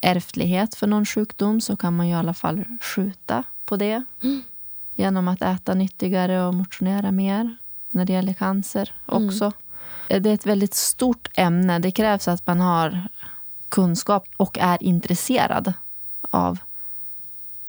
ärftlighet 0.00 0.74
för 0.74 0.86
någon 0.86 1.06
sjukdom 1.06 1.60
så 1.60 1.76
kan 1.76 1.96
man 1.96 2.06
ju 2.08 2.12
i 2.12 2.16
alla 2.16 2.34
fall 2.34 2.64
skjuta 2.80 3.44
på 3.64 3.76
det. 3.76 4.04
Mm. 4.22 4.42
Genom 4.94 5.28
att 5.28 5.42
äta 5.42 5.74
nyttigare 5.74 6.44
och 6.44 6.54
motionera 6.54 7.12
mer 7.12 7.56
när 7.88 8.04
det 8.04 8.12
gäller 8.12 8.32
cancer 8.32 8.94
också. 9.06 9.44
Mm. 9.44 9.52
Eh, 10.08 10.22
det 10.22 10.30
är 10.30 10.34
ett 10.34 10.46
väldigt 10.46 10.74
stort 10.74 11.28
ämne. 11.36 11.78
Det 11.78 11.90
krävs 11.90 12.28
att 12.28 12.46
man 12.46 12.60
har 12.60 13.08
kunskap 13.68 14.28
och 14.36 14.58
är 14.58 14.82
intresserad 14.82 15.72
av 16.30 16.58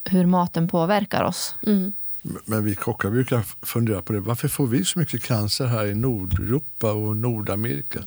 hur 0.03 0.25
maten 0.25 0.67
påverkar 0.67 1.23
oss. 1.23 1.55
Mm. 1.67 1.93
Men 2.45 2.65
vi 2.65 2.75
kockar 2.75 3.09
brukar 3.09 3.41
fundera 3.61 4.01
på 4.01 4.13
det. 4.13 4.19
Varför 4.19 4.47
får 4.47 4.67
vi 4.67 4.85
så 4.85 4.99
mycket 4.99 5.23
cancer 5.23 5.65
här 5.65 5.85
i 5.85 5.95
Nordeuropa 5.95 6.91
och 6.91 7.17
Nordamerika? 7.17 7.99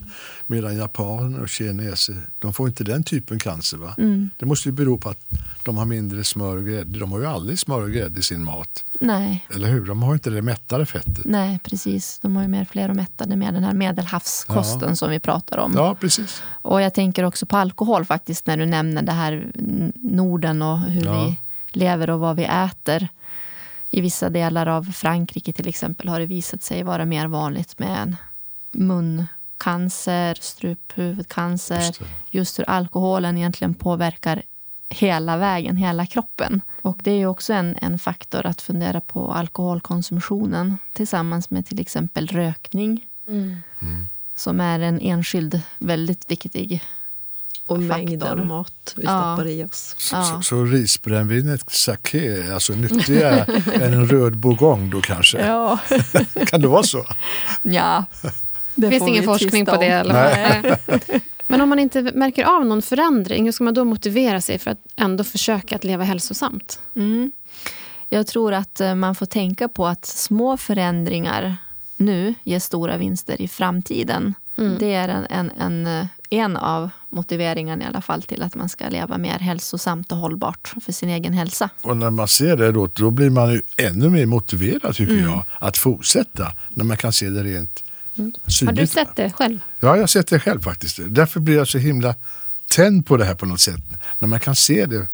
Medan 0.47 0.77
japaner 0.77 1.41
och 1.41 1.49
kineser 1.49 2.17
de 2.39 2.53
får 2.53 2.69
inte 2.69 2.85
den 2.85 3.05
typen 3.05 3.39
cancer. 3.39 3.77
Va? 3.77 3.95
Mm. 3.99 4.31
Det 4.37 4.47
måste 4.47 4.69
ju 4.69 4.73
bero 4.73 4.99
på 4.99 5.09
att 5.09 5.19
de 5.65 5.77
har 5.77 5.85
mindre 5.85 6.25
smör 6.25 6.57
och 6.57 6.65
grädde. 6.65 6.99
De 6.99 7.13
har 7.13 7.19
ju 7.19 7.27
aldrig 7.27 7.59
smör 7.59 7.83
och 7.83 7.91
grädde 7.91 8.21
i 8.21 8.23
sin 8.23 8.45
mat. 8.45 8.85
Nej. 9.01 9.47
Eller 9.55 9.69
hur? 9.69 9.87
De 9.87 10.03
har 10.03 10.15
inte 10.15 10.31
det 10.31 10.43
mättade 10.43 10.87
fettet. 10.87 11.25
Nej, 11.25 11.61
precis. 11.65 12.19
De 12.23 12.37
har 12.37 12.43
ju 12.43 12.49
mer 12.49 12.65
fler 12.65 12.89
och 12.89 12.97
mättade 12.97 13.37
med 13.37 13.55
den 13.55 13.65
här 13.65 13.75
medelhavskosten 13.75 14.89
ja. 14.89 14.97
som 14.97 15.11
vi 15.11 15.21
pratar 15.21 15.59
om. 15.59 15.73
Ja, 15.75 15.95
precis. 15.95 16.43
Och 16.47 16.83
jag 16.83 16.95
tänker 16.95 17.25
också 17.25 17.47
på 17.47 17.57
alkohol 17.57 18.05
faktiskt 18.05 18.47
när 18.47 18.57
du 18.57 18.67
nämner 18.67 19.03
det 19.03 19.13
här 19.13 19.53
Norden 19.95 20.63
och 20.63 20.79
hur 20.79 21.05
ja. 21.05 21.25
vi 21.25 21.39
lever 21.73 22.11
och 22.11 22.21
vad 22.21 22.37
vi 22.37 22.45
äter. 22.45 23.09
I 23.95 24.01
vissa 24.01 24.31
delar 24.31 24.67
av 24.67 24.93
Frankrike 24.93 25.53
till 25.53 25.69
exempel 25.69 26.09
har 26.09 26.21
det 26.21 26.27
visat 26.27 26.63
sig 26.63 26.83
vara 26.83 27.05
mer 27.05 27.27
vanligt 27.27 27.79
med 27.79 28.17
muncancer, 28.71 30.35
struphuvudcancer. 30.41 31.81
Just, 31.81 32.01
just 32.31 32.59
hur 32.59 32.71
alkoholen 32.71 33.39
egentligen 33.39 33.75
påverkar 33.75 34.43
hela 34.89 35.37
vägen, 35.37 35.77
hela 35.77 36.07
kroppen. 36.07 36.61
Och 36.83 36.99
det 37.03 37.11
är 37.11 37.27
också 37.27 37.53
en, 37.53 37.77
en 37.81 37.99
faktor 37.99 38.47
att 38.47 38.61
fundera 38.63 39.01
på 39.01 39.33
alkoholkonsumtionen 39.33 40.79
tillsammans 40.93 41.51
med 41.51 41.67
till 41.67 41.81
exempel 41.81 42.27
rökning. 42.27 43.07
Mm. 43.29 43.57
Mm. 43.81 44.05
Som 44.35 44.61
är 44.61 44.81
en 44.81 45.01
enskild 45.01 45.61
väldigt 45.79 46.31
viktig 46.31 46.83
och 47.73 47.81
mängden 47.81 48.47
mat 48.47 48.95
vi 48.97 49.03
stoppar 49.03 49.47
i 49.47 49.65
oss. 49.65 49.95
Så, 49.99 50.17
ja. 50.17 50.25
så, 50.25 50.43
så 50.43 50.65
risbrännvinet 50.65 51.71
saké 51.71 52.27
är 52.27 52.55
alltså 52.55 52.73
nyttigare 52.73 53.47
än 53.75 53.95
en 53.95 54.09
röd 54.09 54.37
bourgogne 54.37 54.91
då 54.91 55.01
kanske? 55.01 55.47
Ja. 55.47 55.79
kan 56.47 56.61
det 56.61 56.69
vara 56.69 56.83
så? 56.83 57.05
Ja. 57.63 58.05
Det, 58.75 58.87
det 58.87 58.91
finns 58.91 59.09
ingen 59.09 59.25
forskning 59.25 59.67
på 59.67 59.77
det. 59.77 59.87
Eller? 59.87 60.79
Men 61.47 61.61
om 61.61 61.69
man 61.69 61.79
inte 61.79 62.03
märker 62.03 62.45
av 62.45 62.67
någon 62.67 62.83
förändring, 62.83 63.45
hur 63.45 63.53
ska 63.53 63.65
man 63.65 63.75
då 63.75 63.85
motivera 63.85 64.41
sig 64.41 64.59
för 64.59 64.71
att 64.71 64.79
ändå 64.97 65.25
försöka 65.25 65.77
att 65.77 65.85
leva 65.85 66.05
hälsosamt? 66.05 66.81
Mm. 66.97 67.33
Jag 68.09 68.27
tror 68.27 68.53
att 68.53 68.81
eh, 68.81 68.95
man 68.95 69.15
får 69.15 69.27
tänka 69.27 69.69
på 69.69 69.87
att 69.87 70.05
små 70.05 70.57
förändringar 70.57 71.57
nu 71.97 72.35
ger 72.43 72.59
stora 72.59 72.97
vinster 72.97 73.43
i 73.43 73.49
framtiden. 73.49 74.35
Mm. 74.57 74.77
Det 74.79 74.95
är 74.95 75.09
en, 75.09 75.27
en, 75.31 75.51
en, 75.51 75.87
eh, 75.87 76.07
en 76.31 76.57
av 76.57 76.91
motiveringarna 77.13 77.85
i 77.85 77.87
alla 77.87 78.01
fall 78.01 78.23
till 78.23 78.43
att 78.43 78.55
man 78.55 78.69
ska 78.69 78.89
leva 78.89 79.19
mer 79.19 79.39
hälsosamt 79.39 80.13
och 80.13 80.19
hållbart 80.19 80.75
för 80.83 80.93
sin 80.93 81.09
egen 81.09 81.33
hälsa. 81.33 81.71
Och 81.83 81.97
när 81.97 82.11
man 82.11 82.29
ser 82.29 82.57
det 82.57 82.73
då, 82.73 82.89
då 82.93 83.11
blir 83.11 83.31
man 83.31 83.53
ju 83.53 83.63
ännu 83.77 84.09
mer 84.09 84.27
motiverad 84.27 84.95
tycker 84.95 85.13
mm. 85.13 85.25
jag 85.25 85.45
att 85.59 85.77
fortsätta 85.77 86.53
när 86.69 86.85
man 86.85 86.97
kan 86.97 87.13
se 87.13 87.31
det 87.31 87.43
rent 87.43 87.85
mm. 88.19 88.33
Har 88.67 88.73
du 88.73 88.87
sett 88.87 89.17
det 89.17 89.31
själv? 89.31 89.59
Ja, 89.81 89.89
jag 89.95 90.03
har 90.03 90.07
sett 90.07 90.27
det 90.27 90.41
själv 90.41 90.61
faktiskt. 90.61 90.99
Därför 91.07 91.41
blir 91.41 91.57
jag 91.57 91.69
så 91.69 91.79
himla 91.79 92.15
tänd 92.71 93.07
på 93.07 93.17
det 93.17 93.25
här 93.25 93.35
på 93.35 93.47
något 93.47 93.61
sätt. 93.61 93.83
När 94.19 94.29
man 94.29 94.41
kan 94.41 94.57
se 94.57 94.87
det. 94.87 95.09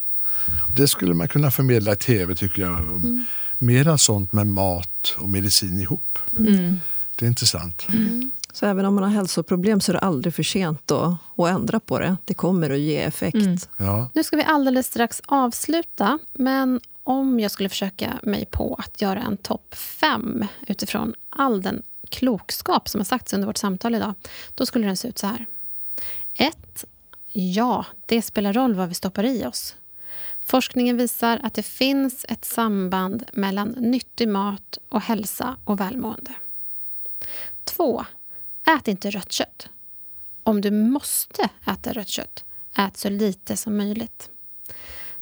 Det 0.74 0.88
skulle 0.88 1.14
man 1.14 1.28
kunna 1.28 1.50
förmedla 1.50 1.92
i 1.92 1.96
tv 1.96 2.34
tycker 2.34 2.62
jag. 2.62 2.78
Mm. 2.78 3.24
Mera 3.58 3.98
sånt 3.98 4.32
med 4.32 4.46
mat 4.46 5.14
och 5.18 5.28
medicin 5.28 5.80
ihop. 5.80 6.18
Mm. 6.38 6.80
Det 7.16 7.24
är 7.24 7.28
intressant. 7.28 7.86
Mm. 7.92 8.30
Så 8.58 8.66
även 8.66 8.84
om 8.84 8.94
man 8.94 9.04
har 9.04 9.10
hälsoproblem 9.10 9.80
så 9.80 9.92
är 9.92 9.94
det 9.94 10.00
aldrig 10.00 10.34
för 10.34 10.42
sent 10.42 10.90
att, 10.90 11.16
att 11.36 11.48
ändra 11.48 11.80
på 11.80 11.98
det. 11.98 12.16
Det 12.24 12.34
kommer 12.34 12.70
att 12.70 12.78
ge 12.78 12.98
effekt. 12.98 13.34
Mm. 13.34 13.58
Ja. 13.76 14.10
Nu 14.14 14.24
ska 14.24 14.36
vi 14.36 14.42
alldeles 14.42 14.86
strax 14.86 15.22
avsluta. 15.26 16.18
Men 16.32 16.80
om 17.04 17.40
jag 17.40 17.50
skulle 17.50 17.68
försöka 17.68 18.18
mig 18.22 18.46
på 18.50 18.74
att 18.78 19.02
göra 19.02 19.20
en 19.20 19.36
topp 19.36 19.74
fem 19.74 20.46
utifrån 20.66 21.14
all 21.30 21.62
den 21.62 21.82
klokskap 22.08 22.88
som 22.88 23.00
har 23.00 23.04
sagts 23.04 23.32
under 23.32 23.46
vårt 23.46 23.56
samtal 23.56 23.94
idag, 23.94 24.14
då 24.54 24.66
skulle 24.66 24.86
den 24.86 24.96
se 24.96 25.08
ut 25.08 25.18
så 25.18 25.26
här. 25.26 25.46
1. 26.34 26.84
Ja, 27.32 27.84
det 28.06 28.22
spelar 28.22 28.52
roll 28.52 28.74
vad 28.74 28.88
vi 28.88 28.94
stoppar 28.94 29.24
i 29.24 29.46
oss. 29.46 29.76
Forskningen 30.44 30.96
visar 30.96 31.40
att 31.42 31.54
det 31.54 31.62
finns 31.62 32.26
ett 32.28 32.44
samband 32.44 33.24
mellan 33.32 33.68
nyttig 33.68 34.28
mat 34.28 34.78
och 34.88 35.00
hälsa 35.00 35.56
och 35.64 35.80
välmående. 35.80 36.34
2. 37.64 38.04
Ät 38.68 38.88
inte 38.88 39.10
rött 39.10 39.32
kött. 39.32 39.68
Om 40.42 40.60
du 40.60 40.70
måste 40.70 41.48
äta 41.66 41.92
rött 41.92 42.08
kött, 42.08 42.44
ät 42.76 42.96
så 42.96 43.08
lite 43.08 43.56
som 43.56 43.76
möjligt. 43.76 44.30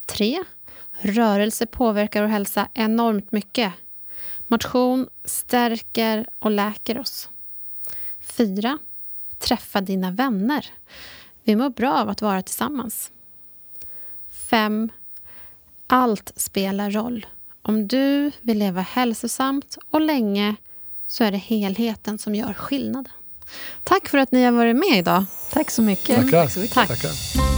3. 0.07 0.45
Rörelse 0.93 1.67
påverkar 1.67 2.23
vår 2.23 2.29
hälsa 2.29 2.69
enormt 2.75 3.33
mycket. 3.33 3.73
Motion 4.47 5.09
stärker 5.25 6.29
och 6.39 6.51
läker 6.51 6.99
oss. 6.99 7.31
4. 8.21 8.79
Träffa 9.39 9.81
dina 9.81 10.11
vänner. 10.11 10.67
Vi 11.45 11.57
mår 11.57 11.71
bra 11.71 11.93
av 11.93 12.09
att 12.09 12.23
vara 12.23 12.43
tillsammans. 12.43 13.13
5. 14.31 14.91
Allt 15.87 16.33
spelar 16.37 16.91
roll. 16.91 17.27
Om 17.63 17.89
du 17.89 18.31
vill 18.41 18.59
leva 18.59 18.81
hälsosamt 18.81 19.79
och 19.91 20.01
länge 20.01 20.57
så 21.07 21.25
är 21.25 21.33
det 21.33 21.39
helheten 21.39 22.19
som 22.19 22.35
gör 22.35 22.53
skillnaden. 22.53 23.13
Tack 23.85 24.09
för 24.09 24.19
att 24.19 24.33
ni 24.33 24.45
har 24.45 24.53
varit 24.53 24.77
med 24.77 24.99
idag. 24.99 25.25
Tack 25.53 25.71
så 25.71 25.83
mycket. 25.83 26.17
Tackar. 26.17 26.69
Tack. 26.75 26.89
Tackar. 26.89 27.56